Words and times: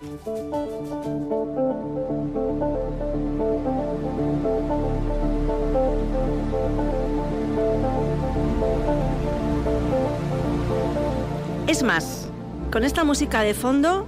Es 0.00 0.06
más, 11.82 12.28
con 12.70 12.84
esta 12.84 13.02
música 13.02 13.40
de 13.42 13.54
fondo, 13.54 14.06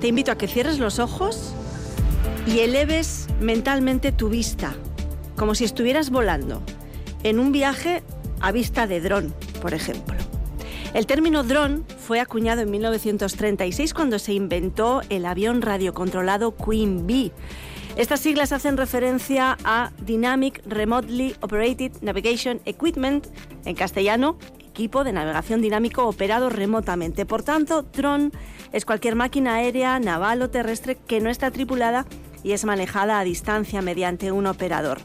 te 0.00 0.06
invito 0.06 0.30
a 0.30 0.38
que 0.38 0.46
cierres 0.46 0.78
los 0.78 1.00
ojos 1.00 1.52
y 2.46 2.60
eleves 2.60 3.26
mentalmente 3.40 4.12
tu 4.12 4.28
vista, 4.28 4.76
como 5.34 5.56
si 5.56 5.64
estuvieras 5.64 6.10
volando, 6.10 6.62
en 7.24 7.40
un 7.40 7.50
viaje 7.50 8.04
a 8.40 8.52
vista 8.52 8.86
de 8.86 9.00
dron, 9.00 9.34
por 9.60 9.74
ejemplo. 9.74 10.14
El 10.94 11.06
término 11.06 11.42
dron 11.42 11.84
fue 12.06 12.20
acuñado 12.20 12.62
en 12.62 12.70
1936 12.70 13.92
cuando 13.92 14.20
se 14.20 14.32
inventó 14.32 15.00
el 15.08 15.26
avión 15.26 15.60
radiocontrolado 15.60 16.54
Queen 16.54 17.04
Bee. 17.04 17.32
Estas 17.96 18.20
siglas 18.20 18.52
hacen 18.52 18.76
referencia 18.76 19.58
a 19.64 19.90
Dynamic 20.02 20.62
Remotely 20.66 21.34
Operated 21.40 21.90
Navigation 22.02 22.60
Equipment, 22.64 23.26
en 23.64 23.74
castellano, 23.74 24.38
equipo 24.68 25.02
de 25.02 25.12
navegación 25.12 25.60
dinámico 25.60 26.06
operado 26.06 26.48
remotamente. 26.48 27.26
Por 27.26 27.42
tanto, 27.42 27.82
dron 27.82 28.30
es 28.72 28.84
cualquier 28.84 29.16
máquina 29.16 29.56
aérea, 29.56 29.98
naval 29.98 30.42
o 30.42 30.50
terrestre 30.50 30.96
que 31.08 31.20
no 31.20 31.28
está 31.28 31.50
tripulada 31.50 32.06
y 32.44 32.52
es 32.52 32.64
manejada 32.64 33.18
a 33.18 33.24
distancia 33.24 33.82
mediante 33.82 34.30
un 34.30 34.46
operador. 34.46 35.00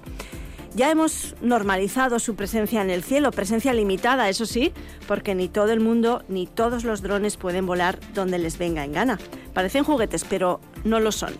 Ya 0.73 0.89
hemos 0.89 1.35
normalizado 1.41 2.19
su 2.19 2.35
presencia 2.35 2.81
en 2.81 2.89
el 2.89 3.03
cielo, 3.03 3.31
presencia 3.31 3.73
limitada, 3.73 4.29
eso 4.29 4.45
sí, 4.45 4.71
porque 5.05 5.35
ni 5.35 5.49
todo 5.49 5.71
el 5.71 5.81
mundo 5.81 6.23
ni 6.29 6.47
todos 6.47 6.85
los 6.85 7.01
drones 7.01 7.35
pueden 7.35 7.65
volar 7.65 7.99
donde 8.13 8.39
les 8.39 8.57
venga 8.57 8.85
en 8.85 8.93
gana. 8.93 9.19
Parecen 9.53 9.83
juguetes, 9.83 10.23
pero 10.23 10.61
no 10.85 11.01
lo 11.01 11.11
son. 11.11 11.33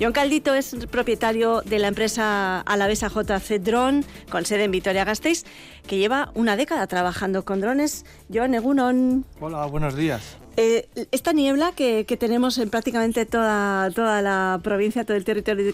John 0.00 0.12
Caldito 0.12 0.54
es 0.54 0.74
propietario 0.90 1.62
de 1.62 1.78
la 1.78 1.88
empresa 1.88 2.60
alavesa 2.60 3.08
JC 3.08 3.60
Drone, 3.60 4.04
con 4.30 4.44
sede 4.44 4.64
en 4.64 4.70
Vitoria-Gasteiz, 4.70 5.44
que 5.86 5.98
lleva 5.98 6.30
una 6.34 6.56
década 6.56 6.86
trabajando 6.86 7.44
con 7.44 7.60
drones. 7.60 8.04
John 8.32 8.54
Egunon. 8.54 9.24
Hola, 9.40 9.66
buenos 9.66 9.96
días. 9.96 10.38
Eh, 10.56 10.88
esta 11.12 11.32
niebla 11.32 11.72
que, 11.72 12.04
tenemos 12.18 12.58
en 12.58 12.68
prácticamente 12.70 13.24
toda, 13.26 13.90
toda 13.90 14.20
la 14.22 14.60
provincia, 14.62 15.04
todo 15.04 15.16
el 15.16 15.24
territorio 15.24 15.72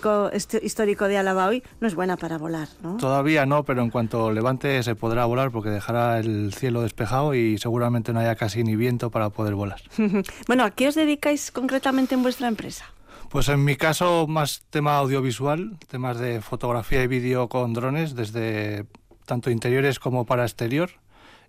histórico 0.62 1.09
de 1.09 1.19
Álava 1.19 1.47
hoy, 1.47 1.62
no 1.81 1.89
es 1.89 1.95
buena 1.95 2.17
para 2.17 2.39
volar, 2.39 2.69
¿no? 2.83 2.97
Todavía 2.97 3.45
no, 3.45 3.65
pero 3.65 3.83
en 3.83 3.91
cuanto 3.91 4.31
levante 4.33 4.83
se 4.83 4.95
podrá 4.95 5.25
volar 5.25 5.51
porque 5.51 5.71
dejará 5.71 6.19
el 6.21 6.55
cielo 6.55 6.83
despejado 6.83 7.34
y 7.34 7.59
seguramente 7.59 8.12
no 8.12 8.21
haya 8.21 8.37
casi 8.37 8.62
ni 8.62 8.77
viento 8.77 9.11
para 9.11 9.31
poder 9.31 9.55
volar. 9.55 9.81
bueno, 10.47 10.65
¿a 10.65 10.71
qué 10.71 10.89
os 10.89 10.95
dedicáis 10.95 11.51
concretamente 11.51 12.15
en 12.15 12.23
vuestra 12.23 12.49
empresa? 12.49 12.87
Pues 13.29 13.49
en 13.49 13.62
mi 13.62 13.77
caso 13.77 14.27
más 14.27 14.62
tema 14.71 14.97
audiovisual, 14.97 15.77
temas 15.89 16.19
de 16.19 16.41
fotografía 16.41 17.03
y 17.03 17.06
vídeo 17.06 17.49
con 17.49 17.75
drones, 17.75 18.15
desde 18.15 18.87
tanto 19.27 19.51
interiores 19.51 19.99
como 19.99 20.25
para 20.25 20.45
exterior. 20.45 20.91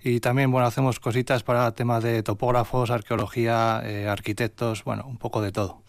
Y 0.03 0.19
también 0.19 0.52
bueno 0.52 0.67
hacemos 0.67 1.00
cositas 1.00 1.44
para 1.44 1.72
temas 1.73 2.03
de 2.03 2.23
topógrafos, 2.23 2.89
arqueología, 2.89 3.81
eh, 3.83 4.08
arquitectos, 4.08 4.83
bueno, 4.83 5.06
un 5.08 5.17
poco 5.17 5.41
de 5.41 5.52
todo. 5.52 5.81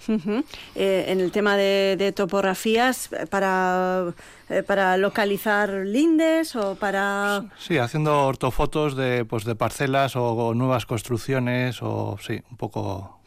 Eh, 0.74 1.04
en 1.08 1.20
el 1.20 1.30
tema 1.30 1.56
de, 1.56 2.12
topografías, 2.14 3.10
para, 3.30 4.12
eh, 4.48 4.62
para 4.62 4.96
localizar 4.96 5.70
lindes 5.70 6.56
o 6.56 6.74
para... 6.74 7.44
Sí, 7.58 7.78
haciendo 7.78 8.26
ortofotos 8.26 8.96
de, 8.96 9.24
pues, 9.24 9.44
de 9.44 9.54
parcelas 9.54 10.16
o 10.16 10.54
nuevas 10.54 10.86
construcciones 10.86 11.82
o 11.82 12.16
sí, 12.20 12.42
un 12.50 12.56
poco 12.56 13.20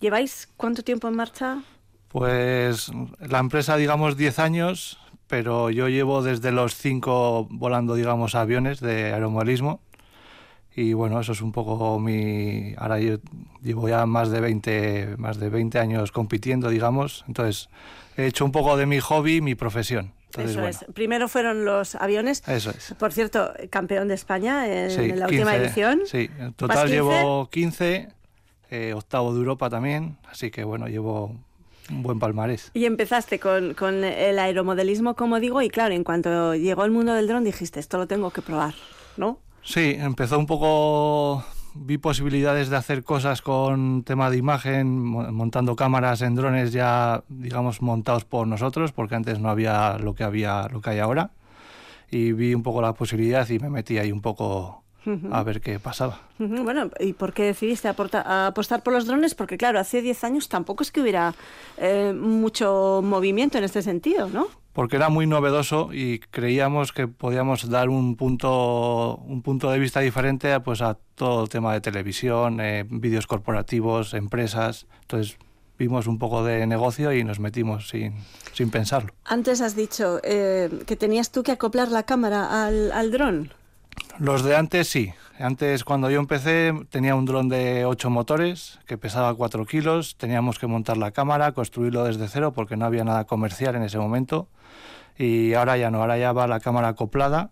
¿Lleváis 0.00 0.48
cuánto 0.56 0.82
tiempo 0.82 1.08
en 1.08 1.14
marcha? 1.14 1.62
Pues 2.08 2.90
la 3.20 3.38
empresa, 3.38 3.76
digamos, 3.76 4.16
10 4.16 4.38
años, 4.38 4.98
pero 5.28 5.70
yo 5.70 5.88
llevo 5.88 6.22
desde 6.22 6.52
los 6.52 6.74
5 6.76 7.48
volando, 7.50 7.94
digamos, 7.94 8.34
aviones 8.34 8.80
de 8.80 9.12
aeromodelismo. 9.12 9.80
Y 10.74 10.94
bueno, 10.94 11.20
eso 11.20 11.32
es 11.32 11.42
un 11.42 11.52
poco 11.52 11.98
mi... 11.98 12.74
Ahora 12.78 12.98
yo 12.98 13.18
llevo 13.62 13.88
ya 13.88 14.06
más 14.06 14.30
de 14.30 14.40
20, 14.40 15.16
más 15.18 15.38
de 15.38 15.50
20 15.50 15.78
años 15.78 16.12
compitiendo, 16.12 16.70
digamos. 16.70 17.24
Entonces, 17.28 17.68
he 18.16 18.26
hecho 18.26 18.44
un 18.44 18.52
poco 18.52 18.76
de 18.76 18.86
mi 18.86 18.98
hobby 19.00 19.40
mi 19.40 19.54
profesión. 19.54 20.12
Eso 20.38 20.66
es. 20.66 20.84
Primero 20.94 21.28
fueron 21.28 21.64
los 21.64 21.94
aviones. 21.94 22.42
Eso 22.48 22.70
es. 22.70 22.94
Por 22.98 23.12
cierto, 23.12 23.52
campeón 23.70 24.08
de 24.08 24.14
España 24.14 24.66
en, 24.66 25.18
la 25.18 25.26
última 25.26 25.54
edición. 25.56 26.00
Sí, 26.06 26.30
en 26.38 26.54
total 26.54 26.88
llevo 26.88 27.50
15 27.50 28.08
eh, 28.70 28.94
octavo 28.94 29.34
de 29.34 29.38
Europa 29.40 29.68
también, 29.68 30.16
así 30.30 30.50
que 30.50 30.64
bueno, 30.64 30.88
llevo 30.88 31.36
un 31.90 32.02
buen 32.02 32.18
palmarés. 32.18 32.70
Y 32.72 32.86
empezaste 32.86 33.38
con, 33.38 33.74
con, 33.74 34.02
el 34.02 34.38
aeromodelismo, 34.38 35.14
como 35.14 35.40
digo, 35.40 35.60
y 35.60 35.68
claro, 35.68 35.92
en 35.94 36.04
cuanto 36.04 36.54
llegó 36.54 36.86
el 36.86 36.90
mundo 36.90 37.12
del 37.12 37.28
dron 37.28 37.44
dijiste, 37.44 37.80
esto 37.80 37.98
lo 37.98 38.06
tengo 38.06 38.30
que 38.30 38.40
probar, 38.40 38.72
¿no? 39.18 39.38
Sí, 39.64 39.96
empezó 39.96 40.38
un 40.38 40.46
poco, 40.46 41.44
vi 41.74 41.96
posibilidades 41.96 42.68
de 42.68 42.76
hacer 42.76 43.04
cosas 43.04 43.42
con 43.42 44.02
tema 44.02 44.28
de 44.28 44.36
imagen, 44.36 45.04
montando 45.04 45.76
cámaras 45.76 46.20
en 46.22 46.34
drones 46.34 46.72
ya, 46.72 47.22
digamos, 47.28 47.80
montados 47.80 48.24
por 48.24 48.46
nosotros, 48.48 48.90
porque 48.92 49.14
antes 49.14 49.38
no 49.38 49.48
había 49.48 49.98
lo 49.98 50.14
que 50.14 50.24
había, 50.24 50.68
lo 50.68 50.80
que 50.80 50.90
hay 50.90 50.98
ahora, 50.98 51.30
y 52.10 52.32
vi 52.32 52.54
un 52.54 52.62
poco 52.64 52.82
la 52.82 52.92
posibilidad 52.94 53.48
y 53.48 53.60
me 53.60 53.70
metí 53.70 53.98
ahí 53.98 54.10
un 54.10 54.20
poco 54.20 54.81
a 55.30 55.42
ver 55.42 55.60
qué 55.60 55.78
pasaba. 55.78 56.20
Bueno, 56.38 56.90
¿y 57.00 57.12
por 57.12 57.32
qué 57.32 57.44
decidiste 57.44 57.88
apostar 57.88 58.82
por 58.82 58.92
los 58.92 59.06
drones? 59.06 59.34
Porque 59.34 59.58
claro, 59.58 59.78
hace 59.78 60.02
10 60.02 60.24
años 60.24 60.48
tampoco 60.48 60.82
es 60.82 60.90
que 60.90 61.00
hubiera 61.00 61.34
eh, 61.76 62.12
mucho 62.12 63.00
movimiento 63.02 63.58
en 63.58 63.64
este 63.64 63.82
sentido, 63.82 64.28
¿no? 64.28 64.46
Porque 64.72 64.96
era 64.96 65.10
muy 65.10 65.26
novedoso 65.26 65.90
y 65.92 66.18
creíamos 66.18 66.92
que 66.92 67.06
podíamos 67.06 67.68
dar 67.68 67.90
un 67.90 68.16
punto, 68.16 69.16
un 69.16 69.42
punto 69.42 69.70
de 69.70 69.78
vista 69.78 70.00
diferente 70.00 70.58
pues, 70.60 70.80
a 70.80 70.96
todo 71.14 71.42
el 71.42 71.48
tema 71.50 71.74
de 71.74 71.80
televisión, 71.80 72.60
eh, 72.60 72.84
vídeos 72.88 73.26
corporativos, 73.26 74.14
empresas. 74.14 74.86
Entonces 75.02 75.36
vimos 75.78 76.06
un 76.06 76.18
poco 76.18 76.42
de 76.44 76.66
negocio 76.66 77.12
y 77.12 77.22
nos 77.24 77.38
metimos 77.38 77.88
sin, 77.88 78.14
sin 78.54 78.70
pensarlo. 78.70 79.12
Antes 79.24 79.60
has 79.60 79.76
dicho 79.76 80.20
eh, 80.22 80.70
que 80.86 80.96
tenías 80.96 81.32
tú 81.32 81.42
que 81.42 81.52
acoplar 81.52 81.88
la 81.88 82.04
cámara 82.04 82.64
al, 82.64 82.92
al 82.92 83.10
dron. 83.10 83.52
Los 84.18 84.42
de 84.42 84.56
antes 84.56 84.88
sí. 84.88 85.12
Antes, 85.38 85.82
cuando 85.82 86.10
yo 86.10 86.20
empecé, 86.20 86.72
tenía 86.90 87.14
un 87.14 87.24
dron 87.24 87.48
de 87.48 87.84
8 87.84 88.10
motores 88.10 88.78
que 88.86 88.96
pesaba 88.96 89.34
4 89.34 89.66
kilos. 89.66 90.16
Teníamos 90.16 90.58
que 90.58 90.66
montar 90.66 90.96
la 90.96 91.10
cámara, 91.10 91.52
construirlo 91.52 92.04
desde 92.04 92.28
cero 92.28 92.52
porque 92.52 92.76
no 92.76 92.84
había 92.84 93.04
nada 93.04 93.24
comercial 93.24 93.74
en 93.74 93.82
ese 93.82 93.98
momento. 93.98 94.48
Y 95.18 95.54
ahora 95.54 95.76
ya 95.76 95.90
no, 95.90 96.00
ahora 96.00 96.18
ya 96.18 96.32
va 96.32 96.46
la 96.46 96.60
cámara 96.60 96.88
acoplada. 96.88 97.50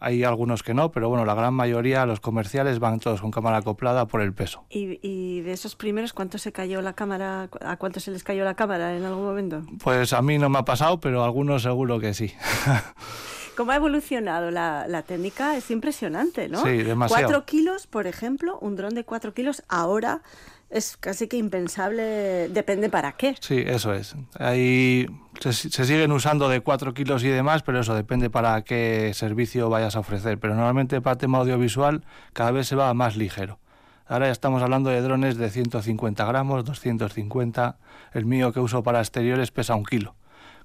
Hay 0.00 0.22
algunos 0.22 0.62
que 0.62 0.74
no, 0.74 0.92
pero 0.92 1.08
bueno, 1.08 1.24
la 1.24 1.34
gran 1.34 1.54
mayoría, 1.54 2.04
los 2.04 2.20
comerciales, 2.20 2.78
van 2.78 3.00
todos 3.00 3.22
con 3.22 3.30
cámara 3.30 3.56
acoplada 3.56 4.06
por 4.06 4.20
el 4.20 4.34
peso. 4.34 4.64
¿Y, 4.68 4.98
y 5.02 5.40
de 5.40 5.52
esos 5.52 5.76
primeros, 5.76 6.12
cuánto 6.12 6.36
se 6.36 6.52
cayó 6.52 6.82
la 6.82 6.92
cámara? 6.92 7.48
¿A 7.62 7.76
cuánto 7.78 8.00
se 8.00 8.10
les 8.10 8.22
cayó 8.22 8.44
la 8.44 8.54
cámara 8.54 8.96
en 8.96 9.04
algún 9.04 9.24
momento? 9.24 9.62
Pues 9.82 10.12
a 10.12 10.20
mí 10.20 10.36
no 10.36 10.50
me 10.50 10.58
ha 10.58 10.64
pasado, 10.64 11.00
pero 11.00 11.22
a 11.22 11.24
algunos 11.24 11.62
seguro 11.62 11.98
que 12.00 12.12
sí. 12.12 12.34
cómo 13.54 13.72
ha 13.72 13.76
evolucionado 13.76 14.50
la, 14.50 15.04
técnica 15.06 15.56
es 15.56 15.70
impresionante, 15.70 16.48
¿no? 16.48 16.62
Sí, 16.62 16.82
demasiado. 16.82 17.22
Cuatro 17.22 17.44
kilos, 17.46 17.86
por 17.86 18.06
ejemplo, 18.06 18.58
un 18.60 18.76
dron 18.76 18.94
de 18.94 19.04
cuatro 19.04 19.34
kilos 19.34 19.62
ahora 19.68 20.22
es 20.70 20.96
casi 20.96 21.28
que 21.28 21.36
impensable, 21.36 22.48
depende 22.48 22.90
para 22.90 23.12
qué. 23.12 23.36
Sí, 23.40 23.62
eso 23.64 23.94
es. 23.94 24.16
Ahí 24.38 25.06
se, 25.40 25.52
siguen 25.52 26.10
usando 26.10 26.48
de 26.48 26.60
cuatro 26.60 26.94
kilos 26.94 27.22
y 27.22 27.28
demás, 27.28 27.62
pero 27.62 27.80
eso 27.80 27.94
depende 27.94 28.28
para 28.28 28.62
qué 28.62 29.12
servicio 29.14 29.68
vayas 29.68 29.94
a 29.94 30.00
ofrecer. 30.00 30.38
Pero 30.38 30.54
normalmente 30.54 31.00
para 31.00 31.16
tema 31.16 31.38
audiovisual 31.38 32.04
cada 32.32 32.50
vez 32.50 32.66
se 32.66 32.76
va 32.76 32.92
más 32.92 33.16
ligero. 33.16 33.60
Ahora 34.06 34.26
ya 34.26 34.32
estamos 34.32 34.62
hablando 34.62 34.90
de 34.90 35.00
drones 35.00 35.36
de 35.36 35.48
150 35.48 36.24
gramos, 36.24 36.64
250. 36.64 37.78
El 38.12 38.26
mío 38.26 38.52
que 38.52 38.60
uso 38.60 38.82
para 38.82 38.98
exteriores 38.98 39.50
pesa 39.50 39.74
un 39.74 39.84
kilo 39.84 40.14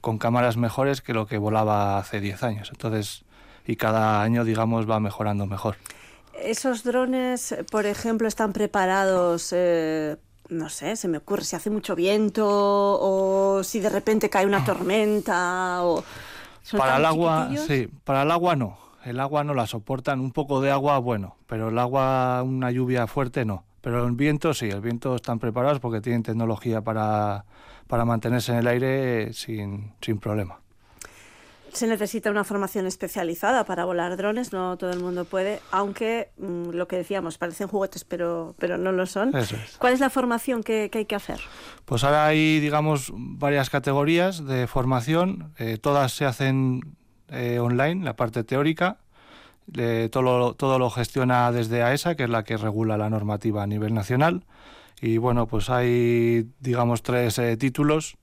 con 0.02 0.18
cámaras 0.18 0.58
mejores 0.58 1.02
que 1.02 1.14
lo 1.14 1.28
que 1.28 1.38
volaba 1.38 1.98
hace 1.98 2.20
10 2.20 2.44
años. 2.44 2.70
Entonces, 2.72 3.24
y 3.66 3.76
cada 3.76 4.22
año, 4.22 4.46
digamos, 4.46 4.90
va 4.90 5.00
mejorando 5.00 5.46
mejor. 5.46 5.76
¿Esos 6.42 6.84
drones, 6.84 7.56
por 7.70 7.86
ejemplo, 7.86 8.28
están 8.28 8.54
preparados, 8.54 9.54
eh, 9.56 10.18
no 10.50 10.70
sé, 10.70 10.96
se 10.96 11.08
me 11.08 11.18
ocurre, 11.18 11.44
si 11.44 11.56
hace 11.56 11.70
mucho 11.70 11.96
viento 11.96 12.48
o 12.48 13.62
si 13.64 13.80
de 13.80 13.90
repente 13.90 14.30
cae 14.30 14.46
una 14.46 14.64
tormenta 14.64 15.84
o... 15.84 16.04
Para 16.78 16.98
el 16.98 17.06
agua, 17.06 17.50
sí, 17.68 17.90
para 18.04 18.24
el 18.24 18.32
agua 18.32 18.56
no. 18.56 18.78
El 19.06 19.20
agua 19.20 19.44
no 19.44 19.54
la 19.54 19.66
soportan, 19.66 20.20
un 20.20 20.32
poco 20.32 20.62
de 20.62 20.72
agua, 20.72 20.98
bueno, 21.00 21.38
pero 21.48 21.70
el 21.70 21.80
agua, 21.80 22.44
una 22.44 22.70
lluvia 22.70 23.08
fuerte, 23.08 23.46
no. 23.46 23.64
Pero 23.82 24.06
el 24.06 24.12
viento 24.14 24.54
sí, 24.54 24.70
el 24.70 24.82
viento 24.82 25.16
están 25.16 25.40
preparados 25.40 25.80
porque 25.80 26.02
tienen 26.02 26.24
tecnología 26.24 26.82
para, 26.82 27.46
para 27.88 28.06
mantenerse 28.06 28.52
en 28.52 28.58
el 28.60 28.68
aire 28.68 29.34
sin, 29.34 29.94
sin 30.02 30.20
problema. 30.20 30.60
Se 31.74 31.88
necesita 31.88 32.32
una 32.32 32.44
formación 32.44 32.88
especializada 32.88 33.64
para 33.64 33.86
volar 33.86 34.18
drones, 34.18 34.52
no 34.52 34.78
todo 34.78 34.92
el 34.92 35.00
mundo 35.00 35.26
puede, 35.26 35.60
aunque 35.72 36.30
mm, 36.38 36.72
lo 36.72 36.88
que 36.88 36.98
decíamos, 36.98 37.38
parecen 37.38 37.68
juguetes, 37.68 38.04
pero, 38.04 38.56
pero 38.58 38.78
no 38.78 38.92
lo 38.92 39.06
son. 39.06 39.32
¿Cuál 39.78 39.94
es 39.94 40.00
la 40.00 40.10
formación 40.10 40.64
que, 40.64 40.90
hay 40.92 41.06
que 41.06 41.16
hacer? 41.16 41.40
Pues 41.86 42.04
ahora 42.04 42.26
hay, 42.26 42.60
digamos, 42.60 43.12
varias 43.14 43.70
categorías 43.70 44.46
de 44.46 44.68
formación, 44.68 45.54
eh, 45.58 45.78
todas 45.78 46.12
se 46.12 46.26
hacen 46.26 46.96
eh, 47.30 47.60
online, 47.60 48.04
la 48.04 48.16
parte 48.16 48.44
teórica, 48.44 48.98
todo, 50.12 50.24
lo, 50.24 50.54
todo 50.54 50.80
lo 50.80 50.90
gestiona 50.90 51.52
desde 51.52 51.84
AESA, 51.84 52.12
e 52.12 52.16
que 52.16 52.24
es 52.24 52.30
la 52.30 52.44
que 52.44 52.58
regula 52.58 52.98
la 52.98 53.10
normativa 53.10 53.64
a 53.64 53.68
nivel 53.68 53.94
nacional. 53.94 54.46
Y 55.02 55.18
bueno, 55.18 55.48
pues 55.48 55.70
hay, 55.70 56.50
digamos, 56.60 57.04
tres 57.04 57.40
eh, 57.40 57.56
títulos 57.58 58.18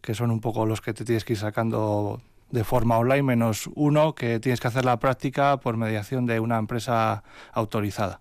que 0.00 0.14
son 0.14 0.30
un 0.30 0.40
poco 0.40 0.66
los 0.66 0.80
que 0.80 0.94
te 0.94 1.04
tienes 1.04 1.24
que 1.24 1.34
ir 1.34 1.38
sacando 1.38 2.20
de 2.50 2.64
forma 2.64 2.98
online, 2.98 3.22
menos 3.22 3.68
uno 3.74 4.14
que 4.14 4.40
tienes 4.40 4.60
que 4.60 4.68
hacer 4.68 4.84
la 4.84 4.98
práctica 4.98 5.58
por 5.58 5.76
mediación 5.76 6.26
de 6.26 6.40
una 6.40 6.58
empresa 6.58 7.22
autorizada. 7.52 8.20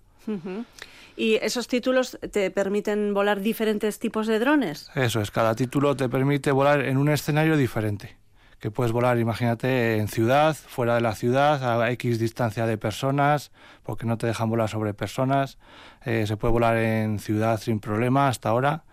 ¿Y 1.16 1.36
esos 1.36 1.68
títulos 1.68 2.20
te 2.32 2.52
permiten 2.52 3.14
volar 3.14 3.42
diferentes 3.42 3.98
tipos 3.98 4.28
de 4.28 4.40
drones? 4.40 4.90
Eso 4.96 5.22
es, 5.22 5.32
cada 5.32 5.56
título 5.56 5.96
te 5.96 6.08
permite 6.10 6.52
volar 6.52 6.82
en 6.82 6.98
un 6.98 7.10
escenario 7.10 7.58
diferente. 7.58 8.19
Que 8.60 8.72
puedes 8.72 8.92
volar, 8.92 9.18
imagínate, 9.20 9.98
en 9.98 10.08
ciudad, 10.08 10.56
fuera 10.56 10.96
de 10.96 11.02
la 11.02 11.16
ciudad, 11.16 11.82
a 11.82 11.92
X 11.92 12.20
distancia 12.20 12.66
de 12.66 12.78
personas, 12.78 13.52
porque 13.84 14.06
no 14.06 14.18
te 14.18 14.28
dejan 14.28 14.50
volar 14.50 14.70
sobre 14.70 14.94
personas. 14.94 15.58
Eh, 16.04 16.26
se 16.28 16.38
puede 16.38 16.52
volar 16.52 16.78
en 16.78 17.20
ciudad 17.20 17.60
sin 17.60 17.80
problema 17.80 18.28
hasta 18.28 18.50
ahora. 18.50 18.84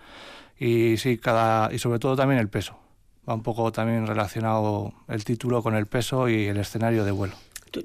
Y 0.58 0.96
sí, 0.98 1.18
cada, 1.18 1.72
y 1.72 1.78
sobre 1.78 1.98
todo 1.98 2.16
también 2.16 2.40
el 2.40 2.48
peso 2.48 2.78
va 3.28 3.34
un 3.34 3.42
poco 3.42 3.72
también 3.72 4.06
relacionado 4.06 4.92
el 5.08 5.24
título 5.24 5.62
con 5.62 5.74
el 5.74 5.86
peso 5.86 6.28
y 6.28 6.46
el 6.46 6.58
escenario 6.58 7.04
de 7.04 7.10
vuelo. 7.10 7.34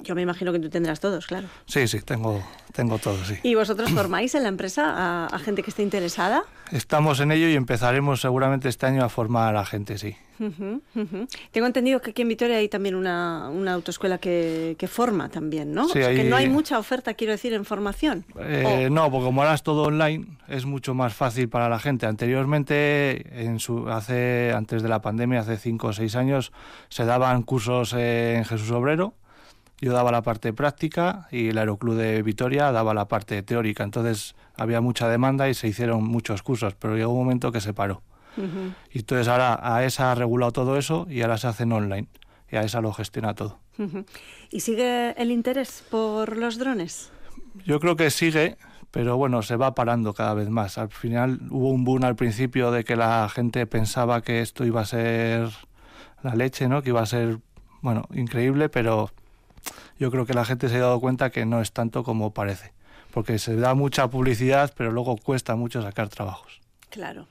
Yo 0.01 0.15
me 0.15 0.21
imagino 0.21 0.51
que 0.51 0.59
tú 0.59 0.69
tendrás 0.69 0.99
todos, 0.99 1.27
claro. 1.27 1.47
Sí, 1.65 1.88
sí, 1.88 2.01
tengo, 2.01 2.43
tengo 2.73 2.97
todos, 2.99 3.27
sí. 3.27 3.35
¿Y 3.43 3.55
vosotros 3.55 3.91
formáis 3.91 4.35
en 4.35 4.43
la 4.43 4.49
empresa 4.49 5.27
a, 5.27 5.39
gente 5.39 5.63
que 5.63 5.69
esté 5.69 5.83
interesada? 5.83 6.43
Estamos 6.71 7.19
en 7.19 7.31
ello 7.31 7.47
y 7.47 7.55
empezaremos 7.55 8.21
seguramente 8.21 8.69
este 8.69 8.85
año 8.85 9.03
a 9.03 9.09
formar 9.09 9.55
a 9.55 9.65
gente, 9.65 9.97
sí. 9.97 10.15
Tengo 11.51 11.67
entendido 11.67 12.01
que 12.01 12.11
aquí 12.11 12.23
en 12.23 12.27
Vitoria 12.27 12.57
hay 12.57 12.67
también 12.67 12.95
una, 12.95 13.47
autoescuela 13.73 14.17
que, 14.17 14.75
forma 14.89 15.29
también, 15.29 15.73
¿no? 15.73 15.88
que 15.88 16.23
no 16.23 16.35
hay 16.35 16.49
mucha 16.49 16.79
oferta, 16.79 17.13
quiero 17.13 17.33
decir, 17.33 17.53
en 17.53 17.65
formación. 17.65 18.25
Eh, 18.39 18.89
no, 18.91 19.11
porque 19.11 19.25
como 19.25 19.41
ahora 19.41 19.53
es 19.53 19.63
todo 19.63 19.83
online, 19.83 20.25
es 20.47 20.65
mucho 20.65 20.93
más 20.93 21.13
fácil 21.13 21.49
para 21.49 21.69
la 21.69 21.79
gente. 21.79 22.05
Anteriormente, 22.05 23.43
en 23.43 23.59
su, 23.59 23.88
hace 23.89 24.51
antes 24.55 24.81
de 24.81 24.89
la 24.89 25.01
pandemia, 25.01 25.41
hace 25.41 25.57
cinco 25.57 25.88
o 25.88 25.93
seis 25.93 26.15
años, 26.15 26.51
se 26.89 27.05
daban 27.05 27.43
cursos 27.43 27.93
en 27.93 28.43
Jesús 28.45 28.71
Obrero. 28.71 29.13
Yo 29.81 29.94
daba 29.94 30.12
la 30.12 30.22
parte 30.22 30.54
práctica 30.54 31.28
y 31.31 31.50
el 31.50 31.57
Aeroclub 31.57 31.95
de 31.95 32.22
Vitoria 32.22 32.72
daba 32.72 32.94
la 32.94 33.07
parte 33.07 33.42
teórica. 33.42 33.83
Entonces 33.83 34.36
había 34.56 34.80
mucha 34.80 35.10
demanda 35.10 35.50
y 35.50 35.56
se 35.56 35.68
hicieron 35.68 36.04
muchos 36.04 36.44
cursos, 36.44 36.75
pero 36.75 36.95
llegó 36.95 37.12
un 37.12 37.19
momento 37.25 37.51
que 37.51 37.62
se 37.62 37.74
paró. 37.74 38.04
Y 38.94 39.00
entonces 39.00 39.28
ahora 39.28 39.56
AESA 39.56 40.12
ha 40.12 40.16
regulado 40.16 40.51
todo 40.51 40.78
eso 40.78 41.07
y 41.10 41.24
ahora 41.24 41.39
se 41.39 41.48
hacen 41.48 41.72
online. 41.72 42.07
Y 42.51 42.57
AESA 42.57 42.80
lo 42.80 42.94
gestiona 42.94 43.33
todo. 43.33 43.60
¿Y 44.51 44.60
sigue 44.60 45.19
el 45.19 45.31
interés 45.31 45.84
por 45.89 46.38
los 46.38 46.60
drones? 46.60 47.12
Yo 47.66 47.80
creo 47.80 47.95
que 47.95 48.12
sigue, 48.12 48.57
pero 48.92 49.18
bueno, 49.18 49.42
se 49.42 49.56
va 49.56 49.74
parando 49.74 50.13
cada 50.13 50.36
vez 50.36 50.50
más. 50.50 50.77
Al 50.77 50.89
final 50.89 51.39
hubo 51.50 51.72
un 51.72 51.84
boom 51.84 52.04
al 52.04 52.16
principio 52.16 52.69
de 52.69 52.84
que 52.84 52.95
la 52.95 53.27
gente 53.30 53.66
pensaba 53.66 54.22
que 54.22 54.42
esto 54.42 54.63
iba 54.63 54.81
a 54.81 54.86
ser 54.86 55.50
la 56.22 56.36
leche, 56.36 56.68
¿no? 56.68 56.84
Que 56.84 56.89
iba 56.89 57.01
a 57.01 57.07
ser, 57.07 57.39
bueno, 57.81 58.07
increíble, 58.13 58.69
pero 58.69 59.10
yo 60.01 60.09
creo 60.09 60.25
que 60.25 60.33
la 60.33 60.44
gente 60.45 60.68
se 60.68 60.77
ha 60.77 60.80
dado 60.80 61.00
cuenta 61.00 61.30
que 61.30 61.45
no 61.45 61.62
es 61.62 61.74
tanto 61.74 62.03
como 62.03 62.33
parece. 62.33 62.74
Porque 63.13 63.38
se 63.38 63.56
da 63.56 63.75
mucha 63.75 64.09
publicidad, 64.09 64.74
pero 64.75 64.92
luego 64.92 65.15
cuesta 65.15 65.56
mucho 65.56 65.83
sacar 65.83 66.09
trabajos. 66.09 66.59
Claro. 66.89 67.27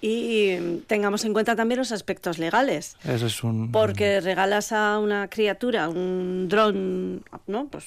Y 0.00 0.80
tengamos 0.88 1.24
en 1.24 1.32
cuenta 1.32 1.54
también 1.54 1.78
los 1.78 1.92
aspectos 1.92 2.40
legales. 2.40 2.96
Eso 3.04 3.26
es 3.26 3.44
un... 3.44 3.70
Porque 3.70 4.20
regalas 4.20 4.72
a 4.72 4.98
una 4.98 5.28
criatura 5.28 5.88
un 5.88 6.48
dron, 6.48 7.22
¿no? 7.46 7.68
Pues 7.68 7.84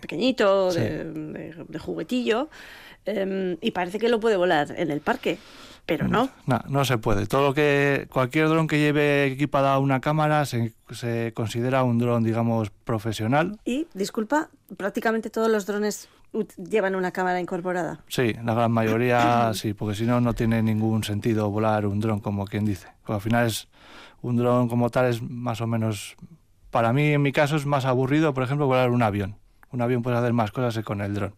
pequeñito, 0.00 0.72
de, 0.72 1.78
juguetillo, 1.78 2.48
em, 3.04 3.58
y 3.60 3.72
parece 3.72 3.98
que 3.98 4.08
lo 4.08 4.18
puede 4.18 4.36
volar 4.36 4.74
en 4.78 4.90
el 4.90 5.02
parque. 5.02 5.36
Pero 5.86 6.08
no. 6.08 6.30
No, 6.46 6.60
no 6.68 6.84
se 6.84 6.98
puede. 6.98 7.26
Todo 7.26 7.48
lo 7.48 7.54
que 7.54 8.08
cualquier 8.10 8.48
dron 8.48 8.66
que 8.66 8.78
lleve 8.78 9.26
equipada 9.26 9.78
una 9.78 10.00
cámara 10.00 10.46
se, 10.46 10.72
se 10.90 11.32
considera 11.34 11.82
un 11.82 11.98
dron, 11.98 12.24
digamos, 12.24 12.70
profesional. 12.70 13.58
Y, 13.64 13.86
disculpa, 13.92 14.48
prácticamente 14.76 15.28
todos 15.28 15.50
los 15.50 15.66
drones 15.66 16.08
llevan 16.56 16.94
una 16.94 17.12
cámara 17.12 17.40
incorporada. 17.40 18.00
Sí, 18.08 18.34
la 18.44 18.54
gran 18.54 18.72
mayoría 18.72 19.52
sí, 19.54 19.74
porque 19.74 19.94
si 19.94 20.04
no, 20.04 20.20
no 20.20 20.34
tiene 20.34 20.62
ningún 20.62 21.04
sentido 21.04 21.50
volar 21.50 21.86
un 21.86 22.00
dron, 22.00 22.20
como 22.20 22.46
quien 22.46 22.64
dice. 22.64 22.88
al 23.06 23.20
final 23.20 23.46
es 23.46 23.68
un 24.22 24.36
dron 24.36 24.68
como 24.68 24.90
tal 24.90 25.06
es 25.06 25.22
más 25.22 25.60
o 25.60 25.66
menos, 25.66 26.16
para 26.70 26.92
mí 26.92 27.12
en 27.12 27.22
mi 27.22 27.32
caso 27.32 27.56
es 27.56 27.66
más 27.66 27.84
aburrido, 27.84 28.32
por 28.34 28.42
ejemplo, 28.42 28.66
volar 28.66 28.90
un 28.90 29.02
avión. 29.02 29.36
Un 29.70 29.82
avión 29.82 30.02
puede 30.02 30.16
hacer 30.16 30.32
más 30.32 30.50
cosas 30.50 30.74
que 30.74 30.82
con 30.82 31.00
el 31.00 31.14
dron. 31.14 31.34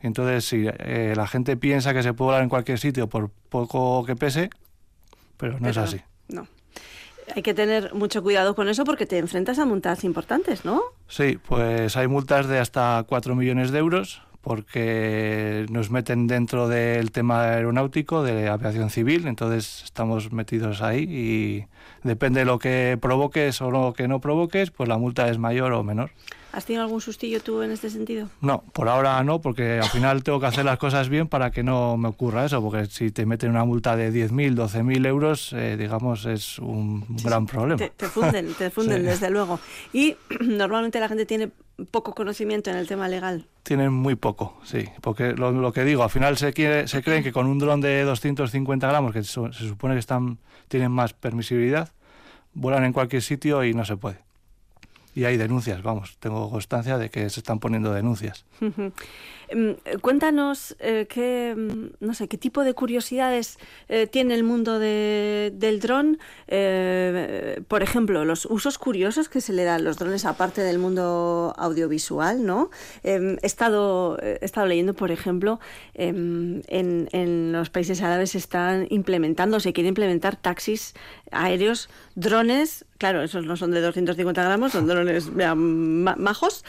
Entonces, 0.00 0.44
si 0.44 0.66
eh, 0.66 1.14
la 1.16 1.26
gente 1.26 1.56
piensa 1.56 1.94
que 1.94 2.02
se 2.02 2.12
puede 2.12 2.28
volar 2.28 2.42
en 2.42 2.48
cualquier 2.48 2.78
sitio 2.78 3.08
por 3.08 3.30
poco 3.48 4.04
que 4.04 4.16
pese, 4.16 4.50
pero 5.36 5.58
no 5.60 5.68
es 5.68 5.76
así. 5.76 6.00
No. 6.28 6.46
Hay 7.34 7.42
que 7.42 7.54
tener 7.54 7.92
mucho 7.94 8.22
cuidado 8.22 8.54
con 8.54 8.68
eso 8.68 8.84
porque 8.84 9.04
te 9.04 9.18
enfrentas 9.18 9.58
a 9.58 9.66
multas 9.66 10.04
importantes, 10.04 10.64
¿no? 10.64 10.82
Sí, 11.08 11.38
pues 11.48 11.96
hay 11.96 12.06
multas 12.06 12.46
de 12.46 12.58
hasta 12.58 13.04
4 13.08 13.34
millones 13.34 13.72
de 13.72 13.78
euros 13.78 14.22
porque 14.46 15.66
nos 15.70 15.90
meten 15.90 16.28
dentro 16.28 16.68
del 16.68 17.10
tema 17.10 17.42
aeronáutico, 17.50 18.22
de 18.22 18.48
aviación 18.48 18.90
civil, 18.90 19.26
entonces 19.26 19.82
estamos 19.82 20.30
metidos 20.30 20.82
ahí 20.82 21.02
y 21.02 21.66
depende 22.06 22.40
de 22.40 22.46
lo 22.46 22.60
que 22.60 22.96
provoques 23.00 23.60
o 23.60 23.72
lo 23.72 23.92
que 23.92 24.06
no 24.06 24.20
provoques, 24.20 24.70
pues 24.70 24.88
la 24.88 24.98
multa 24.98 25.28
es 25.28 25.38
mayor 25.38 25.72
o 25.72 25.82
menor. 25.82 26.12
¿Has 26.56 26.64
tenido 26.64 26.84
algún 26.84 27.02
sustillo 27.02 27.42
tú 27.42 27.60
en 27.60 27.70
este 27.70 27.90
sentido? 27.90 28.30
No, 28.40 28.64
por 28.72 28.88
ahora 28.88 29.22
no, 29.22 29.42
porque 29.42 29.78
al 29.78 29.90
final 29.90 30.24
tengo 30.24 30.40
que 30.40 30.46
hacer 30.46 30.64
las 30.64 30.78
cosas 30.78 31.10
bien 31.10 31.28
para 31.28 31.50
que 31.50 31.62
no 31.62 31.98
me 31.98 32.08
ocurra 32.08 32.46
eso, 32.46 32.62
porque 32.62 32.86
si 32.86 33.10
te 33.10 33.26
meten 33.26 33.50
una 33.50 33.66
multa 33.66 33.94
de 33.94 34.10
10.000, 34.10 34.56
12.000 34.56 35.06
euros, 35.06 35.52
eh, 35.52 35.76
digamos, 35.76 36.24
es 36.24 36.58
un 36.58 37.04
gran 37.22 37.44
problema. 37.44 37.76
Te, 37.76 38.06
funden, 38.08 38.54
te 38.54 38.70
funden 38.70 39.04
desde 39.04 39.28
luego. 39.28 39.60
Y 39.92 40.16
normalmente 40.40 40.98
la 40.98 41.08
gente 41.08 41.26
tiene 41.26 41.50
poco 41.90 42.14
conocimiento 42.14 42.70
en 42.70 42.76
el 42.76 42.88
tema 42.88 43.06
legal. 43.06 43.44
Tienen 43.62 43.92
muy 43.92 44.14
poco, 44.14 44.58
sí, 44.64 44.88
porque 45.02 45.34
lo, 45.34 45.72
que 45.74 45.84
digo, 45.84 46.04
al 46.04 46.10
final 46.10 46.38
se, 46.38 46.54
quiere, 46.54 46.88
se 46.88 47.02
creen 47.02 47.22
que 47.22 47.32
con 47.32 47.48
un 47.48 47.58
dron 47.58 47.82
de 47.82 48.02
250 48.04 48.88
gramos, 48.88 49.12
que 49.12 49.22
se 49.22 49.52
supone 49.52 49.94
que 49.94 50.00
están, 50.00 50.38
tienen 50.68 50.90
más 50.90 51.12
permisibilidad, 51.12 51.90
vuelan 52.54 52.84
en 52.84 52.94
cualquier 52.94 53.20
sitio 53.20 53.62
y 53.62 53.74
no 53.74 53.84
se 53.84 53.98
puede 53.98 54.25
y 55.16 55.24
hay 55.24 55.38
denuncias, 55.38 55.82
vamos, 55.82 56.18
tengo 56.20 56.50
constancia 56.50 56.98
de 56.98 57.08
que 57.08 57.30
se 57.30 57.40
están 57.40 57.58
poniendo 57.58 57.90
denuncias. 57.90 58.44
Em, 59.48 59.76
cuéntanos 60.02 60.76
eh, 60.78 61.06
qué, 61.08 61.54
mm, 61.56 62.04
no 62.04 62.12
sé, 62.12 62.28
qué 62.28 62.36
tipo 62.36 62.64
de 62.64 62.74
curiosidades 62.74 63.58
eh, 63.88 64.06
tiene 64.06 64.34
el 64.34 64.44
mundo 64.44 64.78
del 64.78 65.80
dron. 65.80 66.18
Eh, 66.48 67.62
por 67.66 67.82
ejemplo, 67.82 68.26
los 68.26 68.44
usos 68.44 68.76
curiosos 68.76 69.30
que 69.30 69.40
se 69.40 69.54
le 69.54 69.64
dan 69.64 69.84
los 69.84 69.96
drones 69.96 70.26
aparte 70.26 70.60
del 70.60 70.78
mundo 70.78 71.54
audiovisual, 71.56 72.44
¿no? 72.44 72.68
Em, 73.02 73.38
he, 73.40 73.46
estado, 73.46 74.18
he 74.20 74.38
estado 74.42 74.66
leyendo, 74.66 74.92
por 74.92 75.10
ejemplo, 75.10 75.60
em, 75.94 76.60
en, 76.68 77.08
en 77.12 77.52
los 77.52 77.70
países 77.70 78.02
árabes 78.02 78.32
se 78.32 78.38
están 78.38 78.86
implementando, 78.90 79.60
se 79.60 79.72
quieren 79.72 79.88
implementar 79.88 80.36
taxis 80.36 80.92
aéreos, 81.30 81.88
drones 82.16 82.84
claro, 82.98 83.22
esos 83.22 83.44
no 83.44 83.56
son 83.56 83.70
de 83.70 83.80
250 83.80 84.42
gramos, 84.42 84.72
son 84.72 84.86
drones 84.86 85.30
majos, 85.56 86.64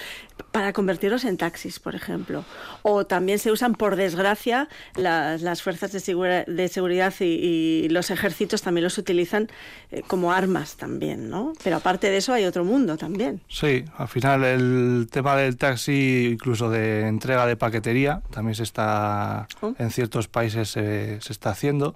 para 0.52 0.74
convertirlos 0.74 1.26
en 1.26 1.38
taxis, 1.38 1.80
por 1.80 1.96
ejemplo. 1.96 2.44
O 2.82 3.06
también 3.06 3.40
se 3.40 3.52
usan, 3.52 3.74
por 3.74 3.96
desgracia, 3.96 4.70
las, 4.96 5.62
fuerzas 5.62 5.92
de, 5.92 6.46
de 6.48 6.68
seguridad 6.68 7.14
y, 7.20 7.88
los 7.90 8.12
ejércitos 8.12 8.62
también 8.62 8.84
los 8.84 8.98
utilizan 8.98 9.50
eh, 9.92 10.04
como 10.06 10.32
armas 10.32 10.76
también, 10.76 11.30
¿no? 11.30 11.54
Pero 11.64 11.78
aparte 11.78 12.10
de 12.10 12.18
eso 12.18 12.34
hay 12.34 12.46
otro 12.46 12.64
mundo 12.64 12.98
también. 12.98 13.42
Sí, 13.48 13.86
al 13.98 14.08
final 14.08 14.44
el 14.44 15.08
tema 15.12 15.36
del 15.36 15.58
taxi, 15.58 16.30
incluso 16.34 16.70
de 16.70 17.08
entrega 17.08 17.46
de 17.46 17.56
paquetería, 17.56 18.22
también 18.32 18.56
se 18.56 18.64
está, 18.64 19.48
oh. 19.62 19.74
en 19.78 19.92
ciertos 19.92 20.28
países 20.28 20.70
se, 20.70 21.22
se 21.22 21.34
está 21.34 21.52
haciendo. 21.52 21.96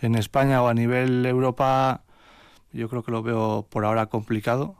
En 0.00 0.14
España 0.14 0.62
o 0.62 0.68
a 0.68 0.74
nivel 0.74 1.26
Europa 1.26 2.02
yo 2.72 2.88
creo 2.88 3.02
que 3.02 3.12
lo 3.12 3.22
veo 3.22 3.66
por 3.70 3.84
ahora 3.84 4.06
complicado, 4.06 4.76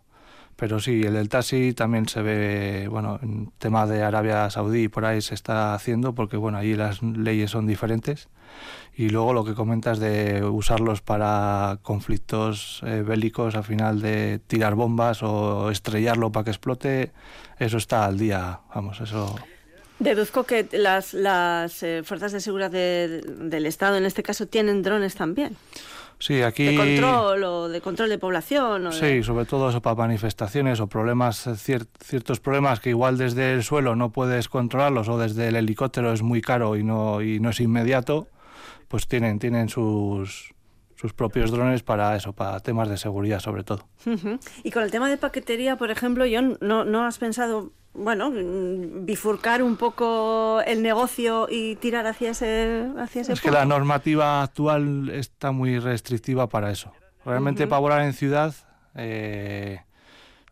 pero 0.58 0.80
sí, 0.80 1.02
el 1.04 1.14
del 1.14 1.28
taxi 1.28 1.72
también 1.72 2.08
se 2.08 2.20
ve, 2.20 2.88
bueno, 2.90 3.20
en 3.22 3.52
tema 3.58 3.86
de 3.86 4.02
Arabia 4.02 4.50
Saudí 4.50 4.82
y 4.82 4.88
por 4.88 5.04
ahí 5.04 5.22
se 5.22 5.34
está 5.34 5.72
haciendo 5.72 6.16
porque, 6.16 6.36
bueno, 6.36 6.58
allí 6.58 6.74
las 6.74 7.00
leyes 7.00 7.52
son 7.52 7.68
diferentes 7.68 8.28
Y 8.96 9.10
luego 9.10 9.32
lo 9.32 9.44
que 9.44 9.54
comentas 9.54 10.00
de 10.00 10.42
usarlos 10.42 11.00
para 11.00 11.78
conflictos 11.82 12.82
eh, 12.84 13.04
bélicos, 13.06 13.54
al 13.54 13.62
final 13.62 14.00
de 14.00 14.40
tirar 14.48 14.74
bombas 14.74 15.22
o 15.22 15.70
estrellarlo 15.70 16.32
para 16.32 16.42
que 16.42 16.50
explote, 16.50 17.12
eso 17.60 17.76
está 17.76 18.04
al 18.04 18.18
día, 18.18 18.58
vamos, 18.74 19.00
eso... 19.00 19.36
Deduzco 20.00 20.44
que 20.44 20.68
las, 20.72 21.14
las 21.14 21.82
eh, 21.84 22.02
fuerzas 22.04 22.32
de 22.32 22.40
seguridad 22.40 22.70
del 22.70 23.66
Estado, 23.66 23.96
en 23.96 24.04
este 24.04 24.24
caso, 24.24 24.46
tienen 24.46 24.82
drones 24.82 25.14
también. 25.14 25.56
Sí, 26.18 26.42
aquí... 26.42 26.64
De 26.64 26.76
control 26.76 27.44
o 27.44 27.68
de 27.68 27.80
control 27.80 28.08
de 28.08 28.18
población. 28.18 28.92
sí, 28.92 29.22
sobre 29.22 29.44
todo 29.44 29.70
eso 29.70 29.80
para 29.80 29.96
manifestaciones 29.96 30.80
o 30.80 30.86
problemas, 30.88 31.46
eh, 31.46 31.54
ciertos 31.56 32.40
problemas 32.40 32.80
que 32.80 32.90
igual 32.90 33.18
desde 33.18 33.54
el 33.54 33.62
suelo 33.62 33.94
no 33.94 34.10
puedes 34.10 34.48
controlarlos 34.48 35.08
o 35.08 35.18
desde 35.18 35.48
el 35.48 35.56
helicóptero 35.56 36.12
es 36.12 36.22
muy 36.22 36.40
caro 36.40 36.76
y 36.76 36.82
no, 36.82 37.22
y 37.22 37.38
no 37.40 37.50
es 37.50 37.60
inmediato, 37.60 38.26
pues 38.88 39.06
tienen, 39.06 39.38
tienen 39.38 39.68
sus, 39.68 40.54
sus 40.96 41.12
propios 41.12 41.52
drones 41.52 41.82
para 41.84 42.16
eso, 42.16 42.32
para 42.32 42.58
temas 42.60 42.88
de 42.88 42.96
seguridad 42.96 43.38
sobre 43.38 43.62
todo. 43.62 43.86
Y 44.64 44.70
con 44.72 44.82
el 44.82 44.90
tema 44.90 45.08
de 45.08 45.16
paquetería, 45.16 45.76
por 45.76 45.90
ejemplo, 45.90 46.24
John, 46.30 46.58
¿no, 46.60 46.84
no 46.84 47.04
has 47.04 47.18
pensado 47.18 47.70
bueno, 47.98 48.30
bifurcar 48.32 49.62
un 49.62 49.76
poco 49.76 50.60
el 50.64 50.82
negocio 50.82 51.48
y 51.50 51.76
tirar 51.76 52.06
hacia 52.06 52.30
ese, 52.30 52.88
hacia 52.96 53.22
ese 53.22 53.32
Es 53.32 53.40
que 53.40 53.50
la 53.50 53.64
normativa 53.64 54.42
actual 54.42 55.10
está 55.10 55.52
muy 55.52 55.78
restrictiva 55.78 56.48
para 56.48 56.70
eso. 56.70 56.92
Realmente 57.24 57.66
para 57.66 57.80
volar 57.80 58.02
en 58.02 58.12
ciudad 58.12 58.54
eh, 58.94 59.80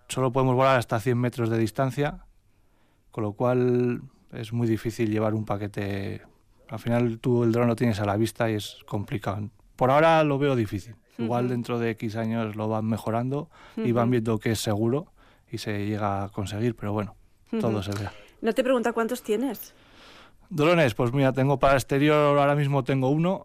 solo 0.08 0.32
podemos 0.32 0.56
volar 0.56 0.78
hasta 0.78 1.00
100 1.00 1.18
metros 1.18 1.48
de 1.48 1.58
distancia, 1.58 2.26
con 3.10 3.24
lo 3.24 3.32
cual 3.32 4.02
es 4.32 4.52
muy 4.52 4.66
difícil 4.66 5.10
llevar 5.10 5.34
un 5.34 5.44
paquete. 5.44 6.22
Al 6.68 6.80
final 6.80 7.18
tú 7.20 7.44
el 7.44 7.52
dron 7.52 7.68
lo 7.68 7.76
tienes 7.76 8.00
a 8.00 8.04
la 8.04 8.16
vista 8.16 8.50
y 8.50 8.54
es 8.54 8.78
complicado. 8.86 9.48
Por 9.76 9.90
ahora 9.90 10.22
lo 10.24 10.38
veo 10.38 10.56
difícil. 10.56 10.96
Igual 11.18 11.48
dentro 11.48 11.78
de 11.78 11.90
X 11.90 12.16
años 12.16 12.56
lo 12.56 12.68
van 12.68 12.84
mejorando 12.84 13.48
y 13.76 13.92
van 13.92 14.10
viendo 14.10 14.38
que 14.38 14.50
es 14.50 14.60
seguro 14.60 15.12
y 15.50 15.58
se 15.58 15.86
llega 15.86 16.24
a 16.24 16.28
conseguir, 16.28 16.74
pero 16.74 16.92
bueno 16.92 17.16
todo 17.50 17.82
se 17.82 17.92
vea. 17.92 18.12
No 18.40 18.52
te 18.52 18.62
pregunta 18.62 18.92
cuántos 18.92 19.22
tienes. 19.22 19.74
Drones, 20.50 20.94
pues 20.94 21.12
mira, 21.12 21.32
tengo 21.32 21.58
para 21.58 21.74
exterior 21.74 22.38
ahora 22.38 22.54
mismo 22.54 22.84
tengo 22.84 23.08
uno 23.08 23.42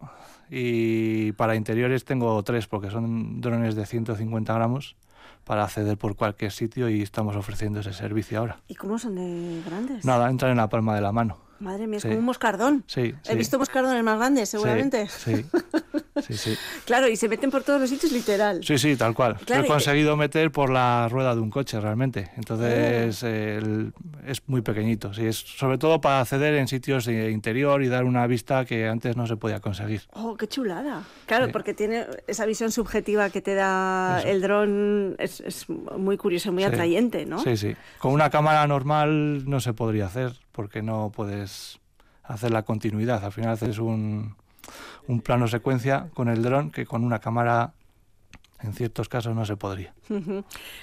y 0.50 1.32
para 1.32 1.56
interiores 1.56 2.04
tengo 2.04 2.42
tres 2.42 2.66
porque 2.66 2.90
son 2.90 3.40
drones 3.40 3.74
de 3.74 3.86
150 3.86 4.54
gramos 4.54 4.96
para 5.44 5.64
acceder 5.64 5.98
por 5.98 6.14
cualquier 6.14 6.52
sitio 6.52 6.88
y 6.88 7.02
estamos 7.02 7.34
ofreciendo 7.36 7.80
ese 7.80 7.92
servicio 7.92 8.38
ahora. 8.38 8.58
¿Y 8.68 8.74
cómo 8.74 8.98
son 8.98 9.16
de 9.16 9.62
grandes? 9.66 10.04
Nada, 10.04 10.30
entran 10.30 10.52
en 10.52 10.58
la 10.58 10.68
palma 10.68 10.94
de 10.94 11.00
la 11.00 11.10
mano. 11.10 11.38
Madre 11.62 11.86
mía, 11.86 11.98
es 11.98 12.04
como 12.04 12.18
un 12.18 12.24
moscardón. 12.24 12.84
Sí, 12.86 13.14
He 13.24 13.36
visto 13.36 13.58
moscardones 13.58 14.02
más 14.02 14.18
grandes, 14.18 14.48
seguramente. 14.48 15.08
Sí, 15.08 15.44
sí, 16.20 16.36
sí, 16.36 16.56
claro, 16.84 17.08
y 17.08 17.16
se 17.16 17.28
meten 17.28 17.50
por 17.50 17.62
todos 17.62 17.80
los 17.80 17.88
sitios 17.88 18.12
literal. 18.12 18.62
Sí, 18.64 18.78
sí, 18.78 18.96
tal 18.96 19.14
cual. 19.14 19.36
he 19.46 19.66
conseguido 19.66 20.16
meter 20.16 20.50
por 20.50 20.70
la 20.70 21.08
rueda 21.08 21.34
de 21.34 21.40
un 21.40 21.50
coche 21.50 21.80
realmente. 21.80 22.30
Entonces 22.36 23.22
oh. 23.22 23.26
es 24.26 24.42
muy 24.46 24.62
pequeñito. 24.62 25.14
Sí, 25.14 25.26
es 25.26 25.36
sobre 25.36 25.78
todo 25.78 26.00
para 26.00 26.20
acceder 26.20 26.54
en 26.54 26.66
sitios 26.66 27.04
de 27.04 27.30
interior 27.30 27.82
y 27.82 27.88
dar 27.88 28.04
una 28.04 28.26
vista 28.26 28.64
que 28.64 28.88
antes 28.88 29.16
no 29.16 29.26
se 29.26 29.36
podía 29.36 29.60
conseguir. 29.60 30.02
Oh, 30.12 30.36
qué 30.36 30.48
chulada. 30.48 31.04
Claro, 31.26 31.50
porque 31.52 31.74
tiene 31.74 32.06
esa 32.26 32.44
visión 32.44 32.72
subjetiva 32.72 33.30
que 33.30 33.40
te 33.40 33.54
da 33.54 34.20
el 34.22 34.42
dron. 34.42 35.14
Es, 35.18 35.40
es, 35.40 35.68
muy 35.68 36.16
curioso, 36.16 36.52
muy 36.52 36.64
atrayente, 36.64 37.24
¿no? 37.24 37.38
Sí, 37.38 37.56
sí. 37.56 37.76
Con 37.98 38.12
una 38.12 38.30
cámara 38.30 38.66
normal 38.66 39.48
no 39.48 39.60
se 39.60 39.72
podría 39.72 40.06
hacer 40.06 40.32
porque 40.52 40.82
no 40.82 41.10
puedes 41.14 41.80
hacer 42.22 42.50
la 42.50 42.62
continuidad. 42.62 43.24
Al 43.24 43.32
final 43.32 43.50
haces 43.50 43.78
un, 43.78 44.36
un 45.06 45.20
plano 45.20 45.48
secuencia 45.48 46.08
con 46.14 46.28
el 46.28 46.42
dron 46.42 46.70
que 46.70 46.86
con 46.86 47.04
una 47.04 47.18
cámara 47.18 47.74
en 48.62 48.72
ciertos 48.74 49.08
casos 49.08 49.34
no 49.34 49.44
se 49.44 49.56
podría. 49.56 49.92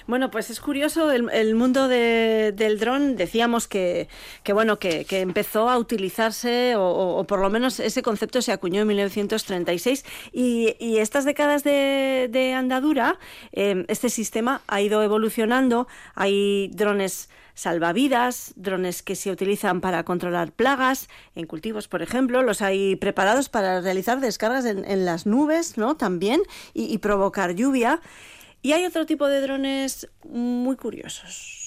Bueno, 0.06 0.30
pues 0.30 0.50
es 0.50 0.60
curioso 0.60 1.10
el, 1.10 1.54
mundo 1.54 1.88
del 1.88 2.78
dron. 2.78 3.16
Decíamos 3.16 3.68
que, 3.68 4.08
que 4.42 4.52
bueno 4.52 4.78
que, 4.78 5.06
empezó 5.10 5.68
a 5.68 5.78
utilizarse 5.78 6.74
o, 6.76 7.24
por 7.26 7.40
lo 7.40 7.50
menos 7.50 7.80
ese 7.80 8.02
concepto 8.02 8.42
se 8.42 8.52
acuñó 8.52 8.82
en 8.82 8.88
1936 8.88 10.04
y, 10.32 10.76
y 10.78 10.98
estas 10.98 11.24
décadas 11.24 11.64
de, 11.64 12.54
andadura 12.56 13.18
eh, 13.52 13.84
este 13.88 14.10
sistema 14.10 14.62
ha 14.66 14.80
ido 14.80 15.02
evolucionando. 15.02 15.88
Hay 16.14 16.68
drones 16.74 17.30
salvavidas, 17.54 18.52
drones 18.56 19.02
que 19.02 19.16
se 19.16 19.30
utilizan 19.30 19.80
para 19.80 20.04
controlar 20.04 20.52
plagas 20.52 21.08
en 21.34 21.46
cultivos, 21.46 21.88
por 21.88 22.02
ejemplo, 22.02 22.42
los 22.42 22.62
hay 22.62 22.96
preparados 22.96 23.48
para 23.48 23.80
realizar 23.80 24.20
descargas 24.20 24.64
en, 24.64 25.04
las 25.04 25.26
nubes, 25.26 25.76
¿no? 25.78 25.96
También 25.96 26.40
y, 26.74 26.98
provocar 26.98 27.54
lluvia. 27.54 28.00
Y 28.62 28.72
hay 28.72 28.84
otro 28.84 29.06
tipo 29.06 29.26
de 29.26 29.40
drones 29.40 30.08
muy 30.24 30.76
curiosos. 30.76 31.60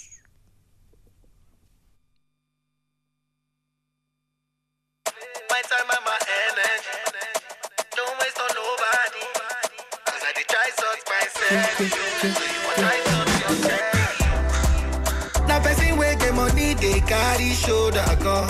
Carry 17.33 17.53
shoulder 17.53 18.05
gan. 18.23 18.47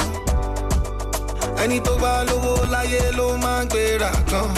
ẹni 1.64 1.80
tó 1.86 1.92
bá 2.02 2.24
lówó 2.28 2.56
láyé 2.72 3.12
ló 3.18 3.38
máa 3.44 3.64
ń 3.64 3.68
gbéra 3.70 4.12
gan. 4.32 4.50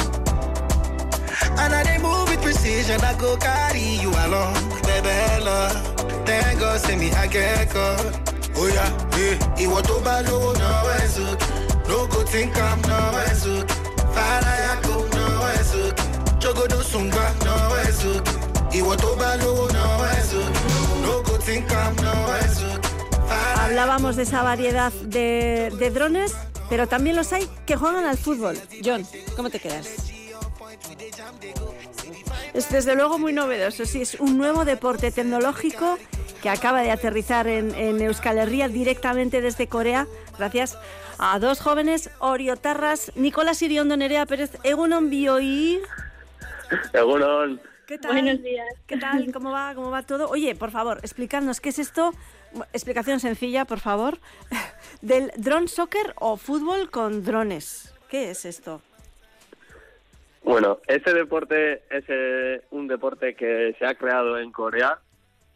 And 1.58 1.74
I 1.74 1.84
dey 1.84 1.98
move 2.00 2.29
with 2.29 2.41
precision, 2.41 3.00
I 3.01 3.13
go 3.20 3.38
carry 3.38 4.01
you 4.01 4.10
along. 4.25 4.53
Baby, 4.84 5.46
love, 5.46 5.77
thank 6.25 6.60
God, 6.60 6.79
send 6.82 7.00
me. 7.01 7.12
Oh 8.58 8.67
yeah, 8.67 8.89
yeah. 9.17 9.38
Ìwọ 9.63 9.82
tó 9.88 9.96
bá 10.05 10.22
lówó 10.27 10.53
náwó 10.53 10.89
ẹ̀ 11.01 11.08
sókè. 11.15 11.46
No 11.88 12.08
go 12.08 12.24
think 12.24 12.58
I'm 12.58 12.82
náwó 12.82 13.20
ẹ̀ 13.29 13.36
sókè. 13.44 13.75
Fàlàyà 14.15 14.74
kò 14.86 14.96
náwó 15.15 15.48
ẹ̀ 15.58 15.63
sókè. 15.72 16.03
Jogodo 16.41 16.79
sùngbà 16.91 17.25
náwó 17.46 17.75
ẹ̀ 17.86 17.91
sókè. 18.01 18.32
Ìwọ 18.77 18.96
tó 19.01 19.10
bá 19.20 19.29
lówó 19.41 19.65
náwó 19.77 20.03
ẹ̀ 20.17 20.24
sókè. 20.32 20.62
No 21.03 21.22
go 21.27 21.38
think 21.46 21.72
I'm 21.72 21.96
náwó 21.96 22.34
ẹ̀ 22.41 22.50
sókè. 22.60 22.94
Hablábamos 23.65 24.15
de 24.15 24.24
esa 24.24 24.43
variedad 24.43 24.93
de, 24.93 25.91
drones, 25.91 26.38
pero 26.69 26.86
también 26.86 27.15
los 27.15 27.34
hay 27.34 27.50
que 27.65 27.75
juegan 27.75 28.05
al 28.05 28.15
fútbol. 28.15 28.55
John, 28.84 29.03
¿cómo 29.36 29.50
te 29.50 29.60
quedas? 29.60 30.13
Es 32.53 32.69
desde 32.69 32.95
luego 32.95 33.17
muy 33.17 33.34
novedoso, 33.34 33.86
sí, 33.86 34.03
es 34.03 34.19
un 34.19 34.38
nuevo 34.38 34.65
deporte 34.65 35.10
tecnológico 35.10 35.98
que 36.43 36.50
acaba 36.50 36.84
de 36.84 36.91
aterrizar 36.91 37.48
en, 37.48 37.74
Euskal 38.01 38.38
Herria 38.38 38.67
directamente 38.67 39.41
desde 39.41 39.67
Corea, 39.67 40.05
gracias 40.38 40.77
a 41.17 41.39
dos 41.39 41.60
jóvenes 41.60 42.12
oriotarras, 42.19 43.13
Nicolás 43.15 43.63
Iriondo, 43.63 43.98
Nerea 43.98 44.27
Pérez, 44.27 44.51
Egunon 44.62 45.10
Bioi. 45.10 45.81
Egunon. 46.93 47.60
¿Qué 47.88 47.98
tal? 47.98 48.13
Buenos 48.13 48.41
días. 48.43 48.67
¿Qué 48.86 48.98
tal? 48.98 49.31
¿Cómo 49.31 49.51
va? 49.51 49.74
¿Cómo 49.75 49.91
va 49.91 50.03
todo? 50.03 50.29
Oye, 50.29 50.55
por 50.55 50.72
favor, 50.72 51.00
explícanos 51.03 51.62
qué 51.62 51.69
es 51.69 51.79
esto 51.79 52.13
explicación 52.74 53.19
sencilla, 53.19 53.65
por 53.65 53.79
favor, 53.79 54.17
del 55.01 55.31
drone 55.38 55.67
soccer 55.67 56.13
o 56.19 56.38
fútbol 56.38 56.89
con 56.89 57.24
drones. 57.24 57.93
¿Qué 58.09 58.31
es 58.31 58.45
esto? 58.45 58.81
Bueno, 60.43 60.79
este 60.88 61.13
deporte 61.13 61.81
es 61.89 62.03
eh, 62.07 62.62
un 62.69 62.88
deporte 62.88 63.35
que 63.35 63.75
se 63.79 63.85
ha 63.85 63.95
creado 63.95 64.38
en 64.38 64.51
Corea. 64.51 65.00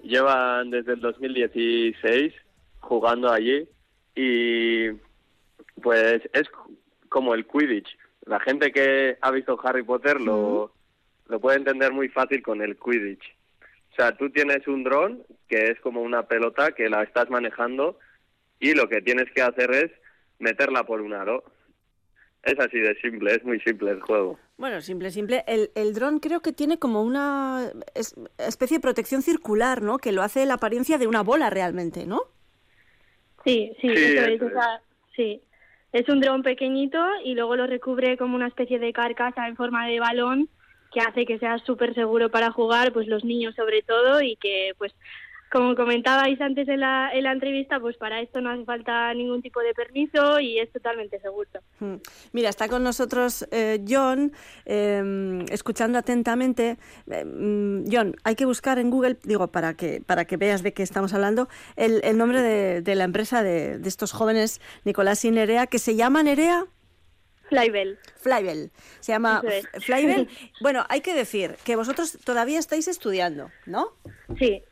Llevan 0.02 0.72
desde 0.72 0.94
el 0.94 1.00
2016 1.02 2.34
jugando 2.80 3.32
allí 3.32 3.68
y 4.16 4.90
pues 5.82 6.22
es 6.34 6.50
como 7.08 7.36
el 7.36 7.46
Quidditch. 7.46 7.88
La 8.26 8.40
gente 8.40 8.72
que 8.72 9.18
ha 9.22 9.32
visto 9.32 9.60
Harry 9.64 9.84
Potter 9.84 10.20
lo, 10.20 10.74
lo 11.28 11.40
puede 11.40 11.58
entender 11.58 11.92
muy 11.92 12.10
fácil 12.10 12.42
con 12.42 12.62
el 12.62 12.76
Quidditch. 12.78 13.24
O 13.92 13.96
sea, 13.96 14.16
tú 14.16 14.30
tienes 14.30 14.68
un 14.68 14.84
dron 14.84 15.24
que 15.48 15.72
es 15.72 15.80
como 15.82 16.02
una 16.02 16.24
pelota 16.24 16.72
que 16.72 16.90
la 16.90 17.04
estás 17.04 17.30
manejando 17.30 18.00
y 18.60 18.74
lo 18.74 18.88
que 18.88 19.02
tienes 19.02 19.32
que 19.34 19.42
hacer 19.42 19.72
es 19.72 19.92
meterla 20.38 20.84
por 20.84 21.02
un 21.02 21.14
aro. 21.14 21.44
Es 22.44 22.58
así 22.60 22.80
de 22.80 22.96
simple, 23.02 23.36
es 23.36 23.44
muy 23.44 23.60
simple 23.60 23.92
el 23.92 24.02
juego. 24.02 24.40
Bueno, 24.58 24.80
simple, 24.80 25.12
simple. 25.12 25.44
El, 25.48 25.72
el 25.76 25.94
dron 25.94 26.20
creo 26.20 26.42
que 26.42 26.54
tiene 26.54 26.80
como 26.80 27.04
una 27.04 27.72
especie 28.38 28.78
de 28.78 28.82
protección 28.82 29.22
circular, 29.22 29.82
¿no? 29.82 29.98
Que 29.98 30.14
lo 30.14 30.22
hace 30.22 30.46
la 30.46 30.54
apariencia 30.54 30.98
de 30.98 31.08
una 31.08 31.22
bola 31.22 31.50
realmente, 31.50 32.06
¿no? 32.06 32.22
Sí, 33.44 33.76
sí, 33.82 33.88
es, 33.90 34.42
sí. 35.16 35.42
Es 35.92 36.08
un 36.08 36.22
dron 36.22 36.44
pequeñito 36.44 37.00
y 37.24 37.34
luego 37.34 37.56
lo 37.56 37.68
recubre 37.68 38.18
como 38.18 38.36
una 38.36 38.48
especie 38.48 38.80
de 38.80 38.94
carcasa 38.94 39.48
en 39.48 39.56
forma 39.56 39.88
de 39.88 40.00
balón 40.00 40.50
que 40.92 41.02
hace 41.02 41.26
que 41.26 41.40
sea 41.40 41.58
súper 41.60 41.94
seguro 41.94 42.30
para 42.30 42.52
jugar, 42.52 42.94
pues 42.94 43.08
los 43.08 43.24
niños 43.24 43.56
sobre 43.56 43.82
todo, 43.82 44.22
y 44.22 44.36
que 44.36 44.74
pues 44.78 44.94
como 45.52 45.76
comentabais 45.76 46.40
antes 46.42 46.68
en 46.68 46.80
la, 46.82 47.10
en 47.12 47.24
la 47.24 47.32
entrevista, 47.32 47.80
pues 47.80 47.98
para 47.98 48.22
esto 48.22 48.40
no 48.40 48.52
hace 48.52 48.66
falta 48.66 49.14
ningún 49.14 49.42
tipo 49.42 49.60
de 49.62 49.74
permiso 49.74 50.40
y 50.40 50.60
es 50.60 50.72
totalmente 50.72 51.20
seguro. 51.20 51.50
Hmm. 51.80 51.96
Mira, 52.34 52.50
está 52.50 52.68
con 52.68 52.84
nosotros 52.84 53.48
eh, 53.52 53.84
John, 53.88 54.32
em, 54.66 55.46
escuchando 55.50 55.98
atentamente. 55.98 56.78
Em, 57.10 57.84
John, 57.92 58.16
hay 58.24 58.36
que 58.36 58.46
buscar 58.46 58.78
en 58.78 58.92
Google, 58.92 59.18
digo, 59.24 59.48
para 59.48 59.74
que, 59.74 60.02
para 60.06 60.26
que 60.26 60.38
veas 60.38 60.62
de 60.62 60.74
qué 60.74 60.84
estamos 60.84 61.14
hablando, 61.14 61.50
el, 61.76 62.18
nombre 62.18 62.42
de, 62.42 62.82
de, 62.82 62.96
la 62.96 63.06
empresa 63.06 63.42
de, 63.42 63.80
de, 63.80 63.90
estos 63.90 64.12
jóvenes, 64.12 64.62
Nicolás 64.86 65.26
y 65.26 65.32
Nerea, 65.32 65.68
que 65.68 65.80
se 65.80 65.96
llama 65.96 66.22
Nerea. 66.22 66.68
Flybell. 67.50 67.98
Flybell. 68.18 68.72
Se 69.00 69.12
llama 69.12 69.42
Flybell. 69.80 70.28
Bueno, 70.62 70.86
hay 70.90 71.02
que 71.02 71.14
decir 71.14 71.56
que 71.66 71.76
vosotros 71.76 72.18
todavía 72.24 72.60
estáis 72.60 72.88
estudiando, 72.88 73.50
¿no? 73.66 73.94
Sí, 74.38 74.64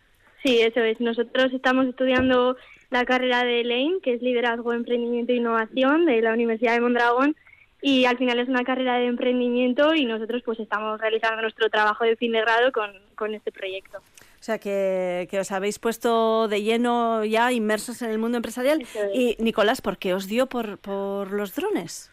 Sí, 0.44 0.62
eso 0.62 0.80
es. 0.82 1.00
Nosotros 1.00 1.52
estamos 1.54 1.88
estudiando 1.88 2.56
la 2.90 3.06
carrera 3.06 3.44
de 3.44 3.64
Lane, 3.64 3.98
que 4.02 4.14
es 4.14 4.22
Liderazgo, 4.22 4.74
Emprendimiento 4.74 5.34
e 5.34 5.38
Innovación 5.38 6.06
de 6.06 6.22
la 6.22 6.34
Universidad 6.34 6.74
de 6.74 6.82
Mondragón 6.82 7.36
y 7.82 8.06
al 8.06 8.18
final 8.18 8.40
es 8.40 8.48
una 8.48 8.64
carrera 8.64 8.98
de 8.98 9.06
emprendimiento 9.06 9.94
y 9.94 10.06
nosotros 10.06 10.42
pues 10.44 10.60
estamos 10.60 11.00
realizando 11.00 11.42
nuestro 11.42 11.70
trabajo 11.70 12.06
de 12.06 12.16
fin 12.16 12.32
de 12.32 12.42
grado 12.42 12.72
con, 12.72 12.92
con 13.16 13.36
este 13.36 13.52
proyecto. 13.52 13.98
O 13.98 14.44
sea, 14.48 14.58
que, 14.58 15.28
que, 15.30 15.40
os 15.40 15.52
habéis 15.52 15.80
puesto 15.80 16.48
de 16.48 16.64
lleno 16.64 17.26
ya 17.26 17.52
inmersos 17.52 18.02
en 18.02 18.12
el 18.12 18.18
mundo 18.18 18.38
empresarial. 18.38 18.86
Y 19.14 19.36
Nicolás, 19.40 19.82
¿por 19.82 19.98
qué 19.98 20.14
os 20.14 20.28
dio 20.28 20.48
por, 20.48 20.78
por 20.78 21.34
los 21.34 21.56
drones? 21.56 22.10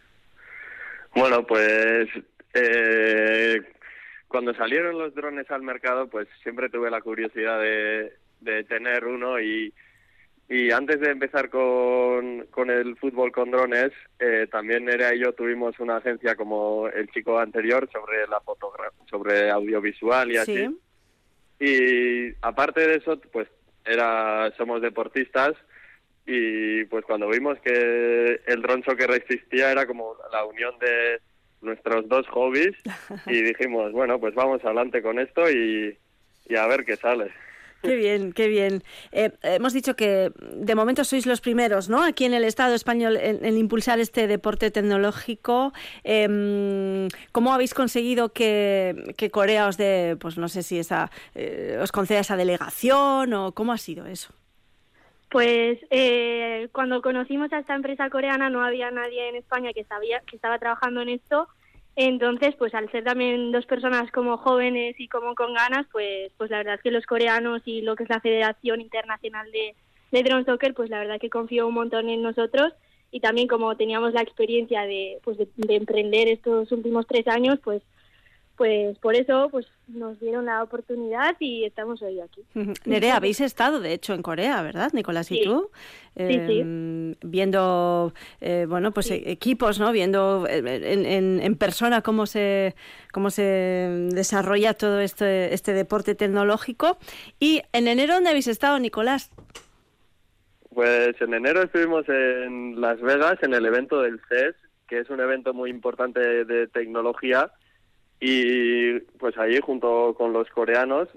Bueno, 1.14 1.46
pues 1.46 2.08
eh, 2.54 3.62
cuando 4.28 4.54
salieron 4.54 4.98
los 4.98 5.14
drones 5.14 5.50
al 5.50 5.62
mercado, 5.62 6.08
pues 6.08 6.28
siempre 6.42 6.68
tuve 6.68 6.90
la 6.90 7.00
curiosidad 7.00 7.60
de, 7.60 8.12
de 8.40 8.64
tener 8.64 9.04
uno 9.04 9.40
y, 9.40 9.72
y 10.48 10.70
antes 10.72 11.00
de 11.00 11.10
empezar 11.10 11.50
con, 11.50 12.46
con 12.50 12.70
el 12.70 12.96
fútbol 12.96 13.32
con 13.32 13.50
drones, 13.50 13.92
eh, 14.18 14.46
también 14.50 14.88
era 14.88 15.14
y 15.14 15.20
yo 15.20 15.32
tuvimos 15.32 15.78
una 15.78 15.96
agencia 15.96 16.36
como 16.36 16.88
el 16.88 17.08
chico 17.10 17.38
anterior 17.38 17.88
sobre 17.92 18.26
la 18.28 18.40
fotografía, 18.40 19.06
sobre 19.08 19.50
audiovisual 19.50 20.32
y 20.32 20.36
así. 20.36 20.78
Y 21.60 22.34
aparte 22.42 22.86
de 22.86 22.96
eso, 22.96 23.20
pues 23.32 23.48
era 23.84 24.52
somos 24.56 24.82
deportistas 24.82 25.54
y 26.26 26.84
pues 26.86 27.04
cuando 27.04 27.28
vimos 27.28 27.58
que 27.60 28.40
el 28.46 28.62
drone 28.62 28.82
soccer 28.84 29.10
existía 29.12 29.70
era 29.70 29.86
como 29.86 30.16
la 30.32 30.44
unión 30.44 30.78
de 30.78 31.20
nuestros 31.60 32.08
dos 32.08 32.26
hobbies 32.28 32.76
y 33.26 33.42
dijimos, 33.42 33.92
bueno, 33.92 34.18
pues 34.18 34.34
vamos 34.34 34.64
adelante 34.64 35.02
con 35.02 35.18
esto 35.18 35.50
y, 35.50 35.96
y 36.46 36.56
a 36.56 36.66
ver 36.66 36.84
qué 36.84 36.96
sale. 36.96 37.32
Qué 37.84 37.96
bien, 37.96 38.32
qué 38.32 38.48
bien. 38.48 38.82
Eh, 39.12 39.30
hemos 39.42 39.74
dicho 39.74 39.94
que 39.94 40.32
de 40.40 40.74
momento 40.74 41.04
sois 41.04 41.26
los 41.26 41.42
primeros, 41.42 41.90
¿no? 41.90 42.02
Aquí 42.02 42.24
en 42.24 42.32
el 42.32 42.44
Estado 42.44 42.74
español 42.74 43.18
en, 43.20 43.58
impulsar 43.58 44.00
este 44.00 44.26
deporte 44.26 44.70
tecnológico. 44.70 45.74
Eh, 46.02 47.08
¿Cómo 47.32 47.52
habéis 47.52 47.74
conseguido 47.74 48.32
que, 48.32 49.12
que, 49.18 49.30
Corea 49.30 49.68
os 49.68 49.76
dé, 49.76 50.16
pues 50.18 50.38
no 50.38 50.48
sé 50.48 50.62
si 50.62 50.78
esa, 50.78 51.10
eh, 51.34 51.78
os 51.78 51.92
conceda 51.92 52.20
esa 52.20 52.38
delegación 52.38 53.34
o 53.34 53.52
cómo 53.52 53.72
ha 53.72 53.78
sido 53.78 54.06
eso? 54.06 54.32
Pues 55.34 55.80
eh, 55.90 56.68
cuando 56.70 57.02
conocimos 57.02 57.52
a 57.52 57.58
esta 57.58 57.74
empresa 57.74 58.08
coreana 58.08 58.50
no 58.50 58.62
había 58.62 58.92
nadie 58.92 59.28
en 59.28 59.34
España 59.34 59.72
que 59.72 59.82
sabía 59.82 60.20
que 60.20 60.36
estaba 60.36 60.60
trabajando 60.60 61.00
en 61.00 61.08
esto. 61.08 61.48
Entonces, 61.96 62.54
pues 62.56 62.72
al 62.72 62.88
ser 62.92 63.02
también 63.02 63.50
dos 63.50 63.66
personas 63.66 64.12
como 64.12 64.36
jóvenes 64.36 64.94
y 64.96 65.08
como 65.08 65.34
con 65.34 65.52
ganas, 65.52 65.88
pues, 65.90 66.30
pues 66.36 66.52
la 66.52 66.58
verdad 66.58 66.76
es 66.76 66.82
que 66.82 66.92
los 66.92 67.04
coreanos 67.04 67.62
y 67.64 67.80
lo 67.80 67.96
que 67.96 68.04
es 68.04 68.10
la 68.10 68.20
Federación 68.20 68.80
Internacional 68.80 69.50
de, 69.50 69.74
de 70.12 70.22
Drone 70.22 70.44
Soccer, 70.44 70.72
pues 70.72 70.88
la 70.88 71.00
verdad 71.00 71.18
que 71.20 71.30
confío 71.30 71.66
un 71.66 71.74
montón 71.74 72.08
en 72.10 72.22
nosotros 72.22 72.72
y 73.10 73.18
también 73.18 73.48
como 73.48 73.76
teníamos 73.76 74.12
la 74.12 74.22
experiencia 74.22 74.82
de, 74.82 75.18
pues 75.24 75.36
de 75.36 75.74
emprender 75.74 76.28
estos 76.28 76.70
últimos 76.70 77.08
tres 77.08 77.26
años, 77.26 77.58
pues 77.64 77.82
pues 78.56 78.96
por 78.98 79.16
eso 79.16 79.48
pues 79.50 79.66
nos 79.88 80.18
dieron 80.20 80.46
la 80.46 80.62
oportunidad 80.62 81.36
y 81.40 81.64
estamos 81.64 82.00
hoy 82.02 82.20
aquí. 82.20 82.42
Nerea, 82.84 83.16
habéis 83.16 83.40
estado 83.40 83.80
de 83.80 83.92
hecho 83.92 84.14
en 84.14 84.22
Corea, 84.22 84.62
¿verdad, 84.62 84.92
Nicolás 84.92 85.30
y 85.30 85.42
tú? 85.42 85.70
Em, 86.14 87.16
viendo 87.22 88.14
eh, 88.40 88.66
bueno 88.68 88.92
pues 88.92 89.10
equipos, 89.10 89.80
¿no? 89.80 89.90
Viendo 89.90 90.46
eh, 90.48 90.62
en, 90.92 91.40
en, 91.42 91.56
persona 91.56 92.02
cómo 92.02 92.26
se 92.26 92.76
cómo 93.12 93.30
se 93.30 93.42
desarrolla 94.12 94.74
todo 94.74 95.00
este 95.00 95.52
este 95.52 95.72
deporte 95.72 96.14
tecnológico. 96.14 96.98
Y 97.40 97.62
en 97.72 97.88
enero 97.88 98.14
dónde 98.14 98.30
habéis 98.30 98.46
estado, 98.46 98.78
Nicolás? 98.78 99.32
Pues 100.72 101.20
en 101.20 101.34
enero 101.34 101.62
estuvimos 101.62 102.08
en 102.08 102.80
Las 102.80 103.00
Vegas 103.00 103.38
en 103.42 103.54
el 103.54 103.66
evento 103.66 104.00
del 104.02 104.20
CES, 104.28 104.54
que 104.88 105.00
es 105.00 105.10
un 105.10 105.20
evento 105.20 105.52
muy 105.52 105.70
importante 105.70 106.44
de 106.44 106.68
tecnología 106.68 107.50
y 108.20 109.00
pues 109.18 109.36
allí 109.38 109.58
junto 109.60 110.14
con 110.14 110.32
los 110.32 110.48
coreanos 110.50 111.08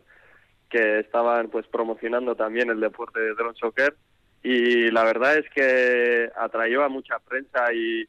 que 0.69 0.99
estaban 0.99 1.49
pues 1.49 1.65
promocionando 1.67 2.35
también 2.35 2.69
el 2.69 2.79
deporte 2.79 3.19
de 3.19 3.33
drone 3.33 3.57
soccer. 3.57 3.95
Y 4.43 4.91
la 4.91 5.03
verdad 5.03 5.37
es 5.37 5.49
que 5.49 6.29
atrayó 6.35 6.83
a 6.83 6.89
mucha 6.89 7.19
prensa 7.19 7.73
y 7.73 8.07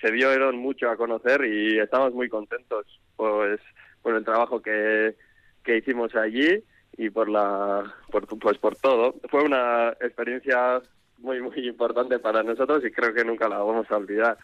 se 0.00 0.10
dieron 0.12 0.56
mucho 0.56 0.90
a 0.90 0.96
conocer 0.96 1.44
y 1.44 1.78
estamos 1.78 2.12
muy 2.14 2.28
contentos 2.28 2.86
pues 3.16 3.60
por 4.02 4.14
el 4.14 4.24
trabajo 4.24 4.62
que, 4.62 5.14
que 5.62 5.78
hicimos 5.78 6.14
allí 6.14 6.62
y 6.96 7.10
por 7.10 7.28
la 7.28 7.94
por, 8.10 8.26
pues 8.38 8.58
por 8.58 8.76
todo. 8.76 9.14
Fue 9.30 9.42
una 9.44 9.90
experiencia 10.00 10.80
muy 11.18 11.40
muy 11.40 11.68
importante 11.68 12.18
para 12.18 12.42
nosotros 12.42 12.84
y 12.84 12.90
creo 12.90 13.12
que 13.14 13.24
nunca 13.24 13.48
la 13.48 13.58
vamos 13.58 13.90
a 13.90 13.96
olvidar 13.96 14.38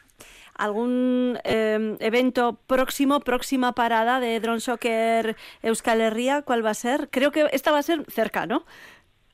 algún 0.59 1.39
eh, 1.45 1.97
evento 2.01 2.59
próximo, 2.67 3.21
próxima 3.21 3.73
parada 3.73 4.21
de 4.21 4.41
Drone 4.41 4.61
Soccer 4.61 5.37
Euskal 5.63 6.01
Herria, 6.01 6.43
¿cuál 6.43 6.65
va 6.65 6.71
a 6.71 6.75
ser? 6.75 7.09
Creo 7.11 7.31
que 7.31 7.47
esta 7.53 7.73
va 7.73 7.79
a 7.79 7.83
ser 7.83 8.05
cerca, 8.09 8.47
¿no? 8.47 8.65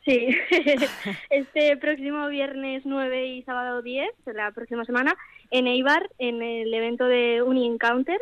Sí, 0.05 0.37
este 1.31 1.77
próximo 1.77 2.27
viernes 2.29 2.83
9 2.85 3.27
y 3.27 3.43
sábado 3.43 3.83
10, 3.83 4.11
la 4.35 4.51
próxima 4.51 4.85
semana, 4.85 5.15
en 5.51 5.69
Eibar, 5.69 6.11
en 6.19 6.43
el 6.43 6.75
evento 6.75 7.07
de 7.07 7.43
Uni 7.43 7.67
Encounter, 7.67 8.21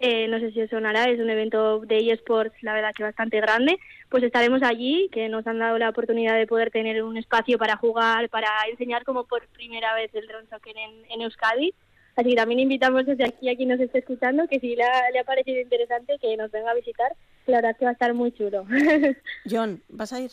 eh, 0.00 0.26
no 0.26 0.40
sé 0.40 0.50
si 0.50 0.60
os 0.60 0.70
sonará, 0.70 1.04
es 1.04 1.20
un 1.20 1.30
evento 1.30 1.80
de 1.80 2.10
eSports, 2.10 2.60
la 2.62 2.74
verdad 2.74 2.92
que 2.94 3.04
bastante 3.04 3.40
grande, 3.40 3.78
pues 4.08 4.24
estaremos 4.24 4.62
allí, 4.64 5.08
que 5.12 5.28
nos 5.28 5.46
han 5.46 5.60
dado 5.60 5.78
la 5.78 5.90
oportunidad 5.90 6.36
de 6.36 6.48
poder 6.48 6.72
tener 6.72 7.02
un 7.04 7.16
espacio 7.16 7.58
para 7.58 7.76
jugar, 7.76 8.28
para 8.28 8.48
enseñar 8.68 9.04
como 9.04 9.24
por 9.24 9.46
primera 9.48 9.94
vez 9.94 10.12
el 10.14 10.26
drone 10.26 10.48
soccer 10.48 10.76
en, 10.76 11.04
en 11.10 11.20
Euskadi 11.20 11.72
Así 12.16 12.30
que 12.30 12.36
también 12.36 12.60
invitamos 12.60 13.06
desde 13.06 13.24
aquí 13.24 13.48
a 13.48 13.56
quien 13.56 13.70
nos 13.70 13.80
esté 13.80 13.98
escuchando 13.98 14.46
que 14.46 14.60
si 14.60 14.76
le 14.76 14.84
ha, 14.84 15.24
parecido 15.24 15.60
interesante 15.60 16.18
que 16.20 16.36
nos 16.36 16.50
venga 16.50 16.70
a 16.70 16.74
visitar, 16.74 17.14
la 17.46 17.56
verdad 17.58 17.76
que 17.76 17.84
va 17.84 17.90
a 17.90 17.94
estar 17.94 18.14
muy 18.14 18.32
chulo. 18.32 18.64
John, 19.50 19.82
¿vas 19.88 20.12
a 20.12 20.20
ir? 20.20 20.30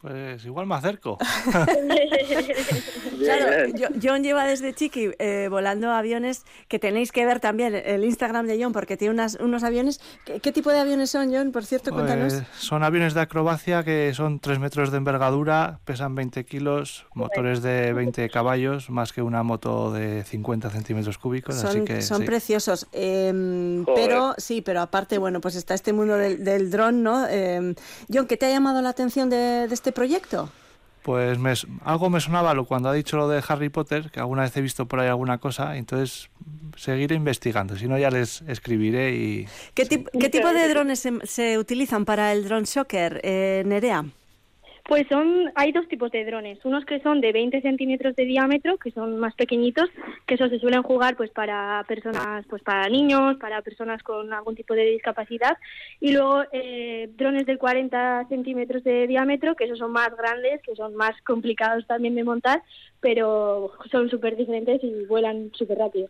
Pues 0.00 0.44
igual 0.46 0.66
me 0.66 0.76
acerco. 0.76 1.18
claro, 3.18 3.72
John 4.02 4.22
lleva 4.22 4.46
desde 4.46 4.72
chiqui 4.72 5.10
eh, 5.18 5.48
volando 5.50 5.90
aviones 5.90 6.46
que 6.68 6.78
tenéis 6.78 7.12
que 7.12 7.26
ver 7.26 7.38
también 7.38 7.74
el 7.74 8.04
Instagram 8.04 8.46
de 8.46 8.62
John 8.62 8.72
porque 8.72 8.96
tiene 8.96 9.12
unas, 9.12 9.34
unos 9.34 9.62
aviones. 9.62 10.00
¿Qué, 10.24 10.52
tipo 10.52 10.70
de 10.70 10.78
aviones 10.78 11.10
son, 11.10 11.30
John? 11.30 11.52
Por 11.52 11.66
cierto, 11.66 11.92
cuéntanos. 11.92 12.32
Pues 12.32 12.46
son 12.58 12.82
aviones 12.82 13.12
de 13.12 13.20
acrobacia 13.20 13.84
que 13.84 14.14
son 14.14 14.40
3 14.40 14.58
metros 14.58 14.90
de 14.90 14.96
envergadura, 14.96 15.80
pesan 15.84 16.14
20 16.14 16.46
kilos, 16.46 17.04
motores 17.14 17.60
de 17.60 17.92
20 17.92 18.30
caballos, 18.30 18.88
más 18.88 19.12
que 19.12 19.20
una 19.20 19.42
moto 19.42 19.92
de 19.92 20.24
50 20.24 20.70
centímetros 20.70 21.18
cúbicos. 21.18 21.56
Son, 21.56 21.66
así 21.66 21.82
que, 21.82 22.00
son 22.00 22.24
preciosos. 22.24 22.86
Em, 22.92 23.84
pero 23.84 24.34
sí, 24.38 24.62
pero 24.62 24.80
aparte, 24.80 25.18
bueno, 25.18 25.42
pues 25.42 25.56
está 25.56 25.74
este 25.74 25.92
mundo 25.92 26.16
del, 26.16 26.42
del 26.42 26.70
dron, 26.70 27.02
¿no? 27.02 27.28
Em, 27.28 27.74
John, 28.10 28.26
¿qué 28.26 28.38
te 28.38 28.46
ha 28.46 28.50
llamado 28.50 28.80
la 28.80 28.88
atención 28.88 29.28
de, 29.28 29.68
de 29.68 29.74
este 29.74 29.89
este 29.90 29.92
proyecto? 29.92 30.48
Pues 31.02 31.38
me, 31.38 31.52
algo 31.84 32.10
me 32.10 32.20
sonaba 32.20 32.54
lo, 32.54 32.66
cuando 32.66 32.90
ha 32.90 32.92
dicho 32.92 33.16
lo 33.16 33.28
de 33.28 33.42
Harry 33.48 33.70
Potter, 33.70 34.10
que 34.10 34.20
alguna 34.20 34.42
vez 34.42 34.56
he 34.56 34.60
visto 34.60 34.86
por 34.86 35.00
ahí 35.00 35.08
alguna 35.08 35.38
cosa, 35.38 35.76
entonces 35.76 36.28
seguiré 36.76 37.16
investigando, 37.16 37.76
si 37.76 37.88
no 37.88 37.98
ya 37.98 38.10
les 38.10 38.42
escribiré 38.42 39.14
y... 39.14 39.48
¿Qué, 39.74 39.86
¿qué 39.86 40.28
tipo 40.28 40.52
de 40.52 40.68
drones 40.68 41.00
se, 41.00 41.12
se, 41.24 41.58
utilizan 41.58 42.04
para 42.04 42.32
el 42.32 42.44
drone 42.44 42.66
shocker, 42.66 43.20
eh, 43.24 43.62
Nerea? 43.66 44.04
Pues 44.90 45.06
son, 45.08 45.52
hay 45.54 45.70
dos 45.70 45.86
tipos 45.86 46.10
de 46.10 46.24
drones, 46.24 46.58
unos 46.64 46.84
que 46.84 46.98
son 46.98 47.20
de 47.20 47.30
20 47.30 47.60
centímetros 47.62 48.16
de 48.16 48.24
diámetro, 48.24 48.76
que 48.76 48.90
son 48.90 49.20
más 49.20 49.36
pequeñitos, 49.36 49.88
que 50.26 50.34
eso 50.34 50.48
se 50.48 50.58
suelen 50.58 50.82
jugar 50.82 51.16
pues 51.16 51.30
para 51.30 51.84
personas, 51.86 52.44
pues 52.50 52.60
para 52.64 52.88
niños, 52.88 53.36
para 53.36 53.62
personas 53.62 54.02
con 54.02 54.32
algún 54.32 54.56
tipo 54.56 54.74
de 54.74 54.86
discapacidad, 54.86 55.56
y 56.00 56.10
luego 56.10 56.42
eh, 56.50 57.08
drones 57.16 57.46
de 57.46 57.56
40 57.56 58.26
centímetros 58.30 58.82
de 58.82 59.06
diámetro, 59.06 59.54
que 59.54 59.66
esos 59.66 59.78
son 59.78 59.92
más 59.92 60.10
grandes, 60.16 60.60
que 60.62 60.74
son 60.74 60.96
más 60.96 61.12
complicados 61.22 61.86
también 61.86 62.16
de 62.16 62.24
montar, 62.24 62.60
pero 63.00 63.72
son 63.90 64.10
súper 64.10 64.36
diferentes 64.36 64.82
y 64.84 65.06
vuelan 65.06 65.50
súper 65.54 65.78
rápido. 65.78 66.08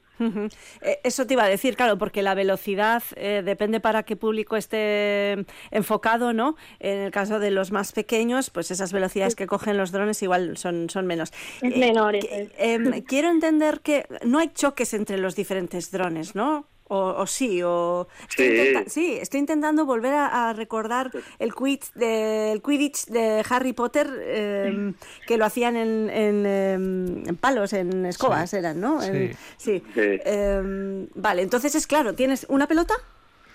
Eh, 0.82 0.98
eso 1.04 1.26
te 1.26 1.34
iba 1.34 1.44
a 1.44 1.48
decir, 1.48 1.76
claro, 1.76 1.98
porque 1.98 2.22
la 2.22 2.34
velocidad 2.34 3.02
eh, 3.16 3.42
depende 3.44 3.80
para 3.80 4.02
qué 4.02 4.16
público 4.16 4.56
esté 4.56 5.46
enfocado, 5.70 6.32
¿no? 6.32 6.56
En 6.80 6.98
el 6.98 7.10
caso 7.10 7.38
de 7.38 7.50
los 7.50 7.70
más 7.70 7.92
pequeños, 7.92 8.50
pues 8.50 8.70
esas 8.70 8.92
velocidades 8.92 9.36
que 9.36 9.46
cogen 9.46 9.76
los 9.76 9.92
drones 9.92 10.22
igual 10.22 10.56
son, 10.56 10.90
son 10.90 11.06
menos. 11.06 11.32
Es 11.62 11.76
menor. 11.76 12.16
Em, 12.58 13.02
quiero 13.02 13.30
entender 13.30 13.80
que 13.80 14.06
no 14.24 14.38
hay 14.38 14.48
choques 14.48 14.92
entre 14.94 15.18
los 15.18 15.36
diferentes 15.36 15.90
drones, 15.90 16.34
¿no? 16.34 16.66
O, 16.92 17.24
sí, 17.24 17.62
o 17.62 18.08
estoy, 18.28 19.18
estoy 19.20 19.38
intentando 19.38 19.86
volver 19.86 20.12
a, 20.12 20.52
recordar 20.52 21.12
el, 21.38 21.54
Quidditch 21.54 21.92
de, 21.92 22.50
el 22.50 22.62
Quidditch 22.62 23.06
de 23.06 23.44
Harry 23.48 23.72
Potter 23.72 24.08
em, 24.26 24.94
que 25.24 25.36
lo 25.36 25.44
hacían 25.44 25.76
en, 25.76 26.10
em, 26.10 27.28
en, 27.28 27.36
palos, 27.36 27.74
en 27.74 28.06
escobas 28.06 28.52
eran, 28.54 28.80
¿no? 28.80 29.00
Sí. 29.02 29.30
sí. 29.56 29.82
Em, 29.94 31.06
vale, 31.14 31.42
entonces 31.42 31.76
es 31.76 31.86
claro, 31.86 32.12
¿tienes 32.14 32.44
una 32.48 32.66
pelota? 32.66 32.94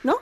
¿No? 0.04 0.16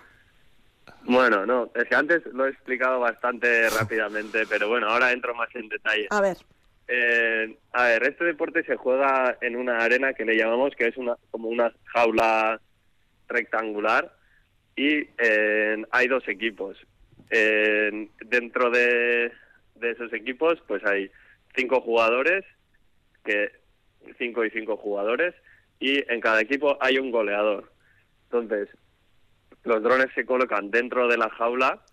Bueno, 1.03 1.45
no, 1.45 1.69
es 1.75 1.83
que 1.83 1.93
antes 1.93 2.25
lo 2.33 2.47
he 2.47 2.49
explicado 2.49 2.99
bastante 2.99 3.69
rápidamente, 3.69 4.47
pero 4.49 4.69
bueno, 4.69 4.89
ahora 4.89 5.11
entro 5.11 5.35
más 5.35 5.53
en 5.53 5.69
detalle. 5.69 6.07
A 6.09 6.19
ver. 6.19 6.37
Eh, 6.87 7.57
a 7.73 7.83
ver, 7.83 8.07
este 8.07 8.25
deporte 8.25 8.63
se 8.63 8.75
juega 8.75 9.37
en 9.39 9.55
una 9.55 9.77
arena 9.77 10.13
que 10.13 10.25
le 10.25 10.35
llamamos 10.35 10.75
que 10.75 10.87
es 10.87 10.97
una 10.97 11.15
como 11.29 11.49
una 11.49 11.71
jaula 11.85 12.59
rectangular 13.27 14.15
y 14.75 15.07
eh, 15.17 15.83
hay 15.91 16.07
dos 16.07 16.27
equipos. 16.27 16.77
Eh, 17.29 18.09
dentro 18.25 18.69
de, 18.69 19.31
esos 19.81 20.13
equipos 20.13 20.61
pues 20.67 20.83
hay 20.85 21.09
cinco 21.55 21.81
jugadores, 21.81 22.45
que 23.23 23.51
cinco 24.17 24.45
y 24.45 24.49
cinco 24.51 24.77
jugadores, 24.77 25.33
y 25.79 26.03
en 26.11 26.19
cada 26.21 26.41
equipo 26.41 26.77
hay 26.81 26.97
un 26.97 27.11
goleador. 27.11 27.71
Entonces, 28.25 28.69
los 29.63 29.81
drones 29.83 30.07
se 30.15 30.25
colocan 30.25 30.71
dentro 30.71 31.07
de 31.07 31.17
la 31.17 31.29
jaula 31.29 31.83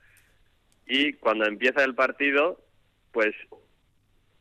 y 0.87 1.13
cuando 1.15 1.47
empieza 1.47 1.85
el 1.85 1.95
partido, 1.95 2.61
pues 3.13 3.35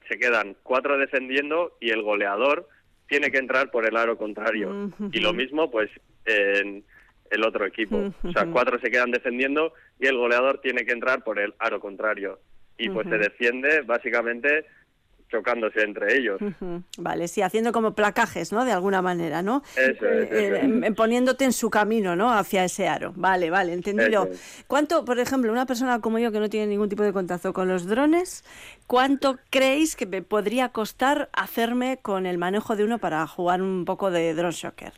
se 0.08 0.18
quedan 0.18 0.56
cuatro 0.64 0.98
defendiendo 0.98 1.78
y 1.80 1.92
el 1.92 2.02
goleador 2.02 2.68
tiene 3.08 3.32
que 3.32 3.38
entrar 3.38 3.72
por 3.72 3.86
el 3.86 3.98
aro 3.98 4.18
contrario. 4.18 4.92
Y 5.12 5.20
lo 5.20 5.34
mismo, 5.34 5.70
pues, 5.70 5.90
en 6.30 6.84
el 7.30 7.44
otro 7.44 7.66
equipo. 7.66 8.12
O 8.24 8.32
sea, 8.32 8.46
cuatro 8.48 8.80
se 8.80 8.90
quedan 8.90 9.12
defendiendo 9.12 9.74
y 10.00 10.08
el 10.08 10.18
goleador 10.18 10.62
tiene 10.62 10.86
que 10.86 10.92
entrar 10.92 11.24
por 11.24 11.40
el 11.40 11.54
aro 11.60 11.80
contrario. 11.80 12.40
Y 12.78 12.90
pues 12.90 13.08
se 13.10 13.18
defiende 13.18 13.82
básicamente 13.82 14.66
chocándose 15.30 15.82
entre 15.82 16.18
ellos. 16.18 16.40
Vale, 16.98 17.28
sí, 17.28 17.42
haciendo 17.42 17.72
como 17.72 17.94
placajes, 17.94 18.52
¿no? 18.52 18.66
De 18.66 18.72
alguna 18.72 19.02
manera, 19.02 19.42
¿no? 19.42 19.64
Eso 19.76 20.08
es, 20.08 20.32
eh, 20.32 20.60
em, 20.62 20.96
poniéndote 20.96 21.46
en 21.46 21.54
su 21.54 21.70
camino, 21.70 22.16
¿no? 22.16 22.32
Hacia 22.32 22.66
ese 22.66 22.88
aro. 22.88 23.14
Vale, 23.16 23.50
vale, 23.50 23.74
entendido. 23.74 24.30
¿Cuánto, 24.68 25.06
por 25.06 25.20
ejemplo, 25.20 25.52
una 25.52 25.66
persona 25.66 26.02
como 26.02 26.20
yo 26.20 26.32
que 26.32 26.40
no 26.40 26.50
tiene 26.50 26.68
ningún 26.68 26.90
tipo 26.90 27.04
de 27.04 27.14
contacto 27.14 27.54
con 27.54 27.68
los 27.68 27.86
drones, 27.86 28.44
cuánto 28.88 29.38
creéis 29.50 29.96
que 29.96 30.06
me 30.06 30.22
podría 30.22 30.70
costar 30.70 31.30
hacerme 31.34 32.00
con 32.02 32.26
el 32.26 32.38
manejo 32.38 32.76
de 32.76 32.84
uno 32.84 32.98
para 32.98 33.26
jugar 33.28 33.62
un 33.62 33.86
poco 33.86 34.12
de 34.12 34.34
drone 34.34 34.54
shocker? 34.54 34.94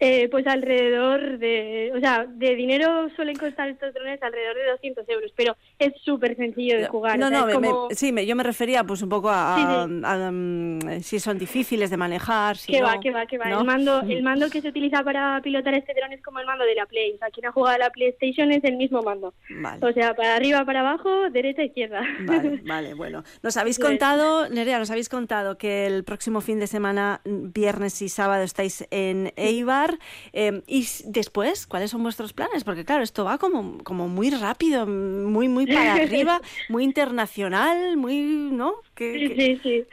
Eh, 0.00 0.28
pues 0.30 0.46
alrededor 0.46 1.38
de, 1.38 1.90
o 1.96 1.98
sea, 1.98 2.24
de 2.24 2.54
dinero 2.54 3.08
suelen 3.16 3.34
costar 3.34 3.68
estos 3.68 3.92
drones 3.92 4.22
alrededor 4.22 4.54
de 4.54 4.70
200 4.70 5.08
euros, 5.08 5.32
pero 5.34 5.56
es 5.76 5.92
súper 6.04 6.36
sencillo 6.36 6.78
de 6.78 6.86
jugar. 6.86 7.18
No, 7.18 7.28
no, 7.28 7.88
sí, 7.90 8.12
me, 8.12 8.24
yo 8.24 8.36
me 8.36 8.44
refería 8.44 8.84
pues 8.84 9.02
un 9.02 9.08
poco 9.08 9.28
a, 9.28 9.88
mm, 9.88 11.00
si 11.00 11.18
son 11.18 11.36
difíciles 11.36 11.90
de 11.90 11.96
manejar. 11.96 12.56
Si 12.58 12.72
que 12.72 12.80
va, 12.80 13.00
que 13.00 13.10
va, 13.10 13.26
que 13.26 13.38
va. 13.38 13.50
El, 13.50 13.64
mando, 13.64 14.02
el 14.02 14.22
mando 14.22 14.48
que 14.50 14.60
se 14.60 14.68
utiliza 14.68 15.02
para 15.02 15.40
pilotar 15.42 15.74
este 15.74 15.92
dron 15.94 16.12
es 16.12 16.22
como 16.22 16.38
el 16.38 16.46
mando 16.46 16.64
de 16.64 16.76
la 16.76 16.86
Play. 16.86 17.14
O 17.14 17.18
sea, 17.18 17.30
quien 17.30 17.46
ha 17.46 17.52
jugado 17.52 17.74
a 17.74 17.78
la 17.78 17.90
PlayStation 17.90 18.52
es 18.52 18.62
el 18.62 18.76
mismo 18.76 19.02
mando. 19.02 19.34
O 19.80 19.92
sea, 19.92 20.14
para 20.14 20.36
arriba, 20.36 20.64
para 20.64 20.80
abajo, 20.80 21.28
derecha, 21.30 21.64
izquierda. 21.64 22.02
Vale, 22.20 22.60
vale, 22.64 22.94
bueno. 22.94 23.24
Nos 23.42 23.56
habéis 23.56 23.80
contado, 23.80 24.48
Nerea, 24.48 24.78
nos 24.78 24.92
habéis 24.92 25.08
contado 25.08 25.58
que 25.58 25.86
el 25.86 26.04
próximo 26.04 26.40
fin 26.40 26.60
de 26.60 26.68
semana, 26.68 27.20
viernes 27.24 28.00
y 28.00 28.08
sábado, 28.08 28.44
estáis 28.44 28.86
en 28.92 29.32
Eibar 29.34 29.87
Em, 30.32 30.62
y 30.66 30.86
después, 31.06 31.66
¿cuáles 31.66 31.90
son 31.90 32.02
vuestros 32.02 32.32
planes? 32.32 32.64
Porque 32.64 32.84
claro, 32.84 33.02
esto 33.02 33.24
va 33.24 33.38
como, 33.38 33.78
como 33.84 34.08
muy 34.08 34.30
rápido, 34.30 34.86
muy, 34.86 35.48
muy 35.48 35.66
para 35.66 35.94
arriba, 35.94 36.40
muy 36.68 36.84
internacional, 36.84 37.96
muy, 37.96 38.18
¿no? 38.52 38.74
sí, 38.96 39.28
sí, 39.36 39.60
sí. 39.62 39.86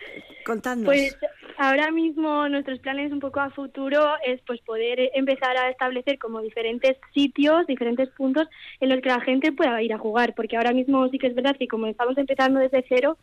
Contadnos. 0.44 0.86
Pues 0.86 1.18
ahora 1.58 1.90
mismo 1.92 2.48
nuestros 2.50 2.80
planes 2.80 3.12
un 3.12 3.20
poco 3.20 3.40
a 3.40 3.50
futuro 3.50 4.14
es 4.26 4.42
pues 4.46 4.62
poder 4.62 5.10
empezar 5.14 5.58
a 5.58 5.70
establecer 5.70 6.20
como 6.20 6.42
diferentes 6.42 6.98
sitios, 7.14 7.66
diferentes 7.68 8.10
puntos 8.10 8.48
en 8.80 8.90
los 8.90 9.02
que 9.02 9.10
la 9.10 9.22
gente 9.22 9.52
pueda 9.52 9.82
ir 9.82 9.94
a 9.94 9.98
jugar, 9.98 10.36
porque 10.36 10.58
ahora 10.58 10.74
mismo 10.74 11.08
sí 11.10 11.18
que 11.18 11.28
es 11.28 11.36
verdad 11.36 11.56
que 11.58 11.68
como 11.68 11.88
estamos 11.88 12.18
empezando 12.18 12.60
desde 12.60 12.86
cero, 12.88 13.18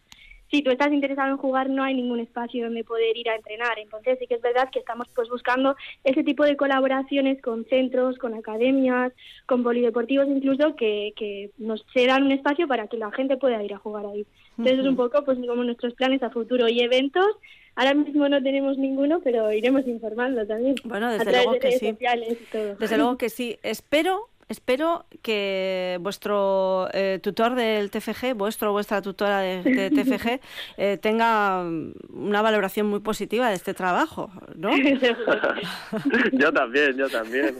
si 0.53 0.62
tú 0.62 0.71
estás 0.71 0.93
interesado 0.93 1.31
en 1.31 1.38
jugar 1.38 1.71
no 1.71 1.83
hay 1.83 1.95
ningún 1.95 2.21
espacio 2.21 2.67
donde 2.67 2.85
poder 2.85 3.17
ir 3.17 3.31
a 3.31 3.37
entrenar. 3.37 3.79
Entonces 3.79 4.19
sí 4.19 4.27
que 4.27 4.35
es 4.35 4.43
verdad 4.43 4.69
que 4.71 4.81
estamos 4.81 5.09
pues 5.15 5.31
buscando 5.31 5.75
ese 6.05 6.23
tipo 6.23 6.45
de 6.45 6.59
colaboraciones 6.59 7.41
con 7.41 7.65
centros, 7.65 8.19
con 8.19 8.35
academias, 8.35 9.12
con 9.47 9.62
polideportivos 9.62 10.29
incluso 10.29 10.77
que, 10.77 11.15
que 11.17 11.51
nos 11.57 11.83
dan 11.95 12.25
un 12.25 12.33
espacio 12.33 12.69
para 12.69 12.87
que 12.87 12.99
la 12.99 13.11
gente 13.12 13.38
pueda 13.38 13.62
ir 13.65 13.73
a 13.73 13.79
jugar 13.79 14.05
ahí. 14.05 14.27
Entonces 14.59 14.81
es 14.81 14.87
un 14.87 14.97
poco 14.97 15.25
pues 15.25 15.38
como 15.38 15.65
nuestros 15.65 15.95
planes 15.95 16.23
a 16.23 16.29
futuro 16.29 16.69
y 16.69 16.81
eventos. 16.81 17.27
Ahora 17.75 17.95
mismo 17.95 18.29
no 18.29 18.43
tenemos 18.43 18.77
ninguno, 18.77 19.21
pero 19.25 19.51
iremos 19.51 19.87
informando 19.87 20.47
también. 20.47 20.75
Bueno, 20.85 21.11
desde 21.11 21.33
luego 21.33 21.59
que 21.59 21.73
sí. 21.73 21.97
Desde 22.79 22.97
luego 22.99 23.17
que 23.17 23.31
sí. 23.31 23.59
Espero 23.62 24.29
espero 24.53 25.07
que 25.23 25.99
vuestro 26.01 26.88
eh, 26.93 27.19
tutor 27.23 27.55
del 27.55 27.91
TFG, 27.91 28.35
vuestro 28.35 28.71
o 28.71 28.73
vuestra 28.73 29.03
tutora 29.03 29.41
de, 29.41 29.91
TFG, 29.91 30.41
eh, 30.77 30.99
tenga 30.99 31.65
una 32.11 32.43
valoración 32.43 32.87
muy 32.87 33.01
positiva 33.01 33.49
de 33.49 33.55
este 33.55 33.75
trabajo, 33.75 34.31
¿no? 34.55 34.71
yo 36.33 36.53
también, 36.53 36.97
yo 36.97 37.09
también. 37.09 37.57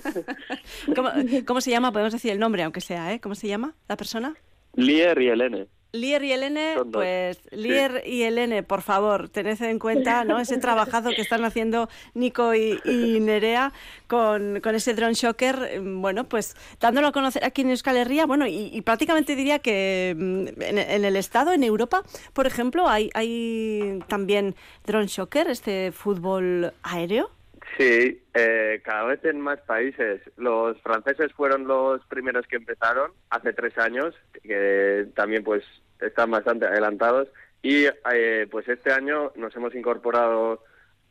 ¿Cómo, 1.47 1.61
se 1.61 1.71
llama? 1.71 1.93
Podemos 1.93 2.13
decir 2.13 2.31
el 2.31 2.39
nombre, 2.39 2.63
aunque 2.63 2.81
sea, 2.81 3.13
¿eh? 3.13 3.21
¿Cómo 3.21 3.35
se 3.35 3.49
llama 3.49 3.75
la 3.89 3.97
persona? 3.97 4.35
Lier 4.75 5.21
y 5.21 5.29
Elene. 5.29 5.67
Lier 5.93 6.25
y 6.25 6.33
Elene, 6.33 6.77
pues 6.91 7.39
Lier 7.51 8.03
y 8.07 8.23
Elene, 8.23 8.63
por 8.63 8.81
favor, 8.81 9.29
tened 9.29 9.61
en 9.61 9.79
cuenta 9.79 10.25
¿no? 10.25 10.39
ese 10.41 10.57
trabajazo 10.57 11.11
que 11.11 11.21
están 11.21 11.45
haciendo 11.45 11.91
Nico 12.15 12.55
y, 12.55 12.81
Nerea 13.21 13.73
con, 14.07 14.57
ese 14.75 14.95
drone 14.95 15.13
shocker, 15.13 15.81
bueno, 15.83 16.25
pues 16.25 16.57
dándolo 16.81 17.09
a 17.09 17.13
conocer 17.13 17.45
aquí 17.45 17.61
en 17.61 17.71
Euskal 17.71 17.99
Herria, 17.99 18.25
bueno, 18.25 18.47
y, 18.47 18.81
prácticamente 18.81 19.37
diría 19.37 19.59
que 19.59 20.15
mm, 20.17 20.63
en, 20.63 21.05
el 21.05 21.17
Estado, 21.17 21.53
en 21.53 21.63
Europa, 21.63 22.03
por 22.33 22.47
ejemplo, 22.47 22.89
hay, 22.89 23.11
hay 23.13 24.03
también 24.09 24.55
drone 24.87 25.09
shocker, 25.09 25.49
este 25.49 25.93
fútbol 25.93 26.73
aéreo. 26.83 27.31
Sí, 27.79 28.23
eh, 28.35 28.81
cada 28.85 29.05
vez 29.05 29.25
en 29.25 29.41
más 29.41 29.61
países. 29.61 30.21
Los 30.37 30.81
franceses 30.83 31.33
fueron 31.33 31.67
los 31.67 32.05
primeros 32.07 32.47
que 32.47 32.57
empezaron 32.57 33.13
hace 33.31 33.53
tres 33.53 33.77
años, 33.79 34.15
que 34.43 35.07
también 35.15 35.43
pues 35.43 35.65
están 36.03 36.31
bastante 36.31 36.67
adelantados 36.67 37.29
y 37.63 37.85
eh, 38.13 38.47
pues 38.51 38.69
este 38.69 38.93
año 38.93 39.33
nos 39.37 39.55
hemos 39.57 39.75
incorporado 39.75 40.63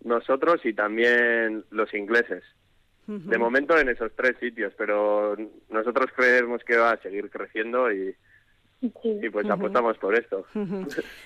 nosotros 0.04 0.66
y 0.66 0.74
también 0.74 1.66
los 1.70 1.94
ingleses. 1.94 2.44
De 3.08 3.38
momento 3.38 3.78
en 3.78 3.90
esos 3.90 4.14
tres 4.16 4.38
sitios, 4.40 4.74
pero 4.78 5.36
nosotros 5.70 6.12
creemos 6.16 6.64
que 6.64 6.78
va 6.78 6.92
a 6.92 7.02
seguir 7.02 7.30
creciendo 7.30 7.92
y, 7.92 8.16
y 8.82 9.30
pues 9.30 9.50
apostamos 9.50 9.98
por 9.98 10.16
esto. 10.16 10.46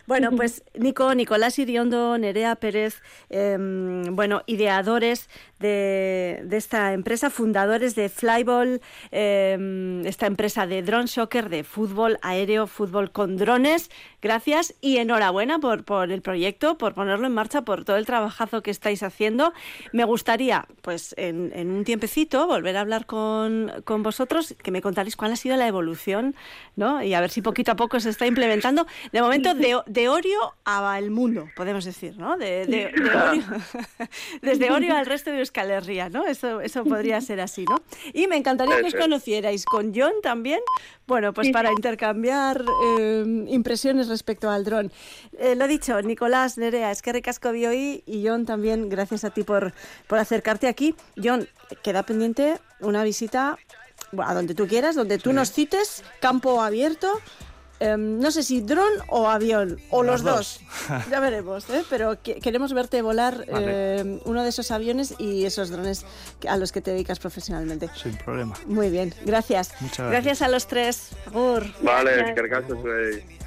Bueno, 0.07 0.31
pues 0.31 0.63
Nico, 0.75 1.13
Nicolás 1.15 1.57
Iriondo, 1.57 2.17
Nerea 2.17 2.55
Pérez, 2.55 3.01
em, 3.29 4.15
bueno, 4.15 4.43
ideadores 4.45 5.29
de, 5.59 6.41
de, 6.45 6.57
esta 6.57 6.93
empresa, 6.93 7.29
fundadores 7.29 7.95
de 7.95 8.09
Flyball, 8.09 8.81
em, 9.11 10.05
esta 10.05 10.27
empresa 10.27 10.67
de 10.67 10.83
drone 10.83 11.07
shocker, 11.07 11.49
de 11.49 11.63
fútbol 11.63 12.19
aéreo, 12.21 12.67
fútbol 12.67 13.11
con 13.11 13.37
drones. 13.37 13.89
Gracias 14.25 14.73
y 14.81 14.97
enhorabuena 14.97 15.59
por, 15.59 15.83
por 15.83 16.11
el 16.11 16.23
proyecto, 16.23 16.79
por 16.79 16.95
ponerlo 16.95 17.27
en 17.27 17.33
marcha, 17.35 17.61
por 17.61 17.85
todo 17.85 17.97
el 17.97 18.07
trabajazo 18.07 18.63
que 18.63 18.71
estáis 18.71 19.03
haciendo. 19.03 19.53
Me 19.91 20.03
gustaría, 20.03 20.65
pues 20.81 21.13
en, 21.15 21.51
en 21.53 21.69
un 21.69 21.83
tiempecito, 21.83 22.47
volver 22.47 22.75
a 22.75 22.81
hablar 22.81 23.05
con, 23.05 23.71
con 23.83 24.01
vosotros, 24.01 24.55
que 24.63 24.71
me 24.71 24.81
contaréis 24.81 25.15
cuál 25.15 25.31
ha 25.31 25.35
sido 25.35 25.55
la 25.57 25.67
evolución, 25.67 26.33
¿no? 26.75 27.03
Y 27.03 27.13
a 27.13 27.21
ver 27.21 27.29
si 27.29 27.43
poquito 27.43 27.73
a 27.73 27.75
poco 27.75 27.99
se 27.99 28.09
está 28.09 28.25
implementando. 28.25 28.87
De 29.11 29.21
momento, 29.21 29.53
de, 29.53 29.79
de 29.85 30.09
Orio 30.09 30.55
a 30.65 30.97
el 30.97 31.11
mundo, 31.11 31.47
podemos 31.55 31.85
decir, 31.85 32.17
¿no? 32.17 32.35
De, 32.35 32.65
de, 32.65 32.85
Orio, 33.27 33.43
desde 34.41 34.71
Orio 34.71 34.95
al 34.95 35.05
resto 35.05 35.29
de 35.29 35.37
Euskal 35.37 35.69
Herria, 35.69 36.09
¿no? 36.09 36.25
Eso, 36.25 36.61
eso 36.61 36.83
podría 36.83 37.21
ser 37.21 37.41
así, 37.41 37.65
¿no? 37.65 37.79
Y 38.11 38.25
me 38.25 38.37
encantaría 38.37 38.81
que 38.81 38.87
os 38.87 38.95
conocierais 38.95 39.65
con 39.65 39.93
John 39.93 40.13
también, 40.23 40.61
bueno, 41.05 41.31
pues 41.31 41.49
para 41.51 41.71
intercambiar 41.71 42.65
eh, 42.97 43.45
impresiones 43.49 44.14
respecto 44.15 44.49
al 44.49 44.63
dron. 44.63 44.91
Eh, 45.37 45.55
lo 45.55 45.67
dicho, 45.67 46.01
Nicolás, 46.01 46.57
Nerea, 46.57 46.91
es 46.91 47.01
que 47.01 47.13
recasco 47.13 47.51
de 47.51 47.67
hoy 47.67 48.03
y 48.05 48.25
John 48.25 48.45
también, 48.45 48.89
gracias 48.89 49.23
a 49.25 49.29
ti 49.29 49.43
por, 49.43 49.73
por 50.07 50.17
acercarte 50.19 50.67
aquí. 50.67 50.95
John, 51.21 51.47
queda 51.83 52.03
pendiente 52.03 52.59
una 52.79 53.03
visita 53.03 53.57
a 54.17 54.33
donde 54.33 54.55
tú 54.55 54.67
quieras, 54.67 54.95
donde 54.95 55.17
tú 55.17 55.33
nos 55.33 55.51
cites, 55.51 56.03
campo 56.19 56.61
abierto. 56.61 57.21
Em, 57.79 58.19
no 58.19 58.31
sé 58.31 58.41
si 58.41 58.61
dron 58.61 58.91
o 59.09 59.27
avión, 59.27 59.77
o 59.89 60.01
los, 60.01 60.23
dos. 60.23 60.61
ya 61.11 61.19
veremos, 61.19 61.69
¿eh? 61.69 61.83
pero 61.89 62.17
queremos 62.21 62.71
verte 62.73 63.01
volar 63.01 63.43
em, 63.49 64.19
uno 64.23 64.43
de 64.43 64.49
esos 64.49 64.71
aviones 64.71 65.13
y 65.19 65.43
esos 65.43 65.69
drones 65.69 66.05
a 66.47 66.55
los 66.55 66.71
que 66.71 66.79
te 66.79 66.91
dedicas 66.91 67.19
profesionalmente. 67.19 67.89
Sin 68.01 68.15
problema. 68.15 68.55
Muy 68.65 68.89
bien, 68.89 69.13
gracias. 69.25 69.73
Muchas 69.81 70.09
gracias. 70.09 70.41
a 70.41 70.47
los 70.47 70.67
tres. 70.67 71.09
Vale, 71.81 72.33
que 72.33 73.44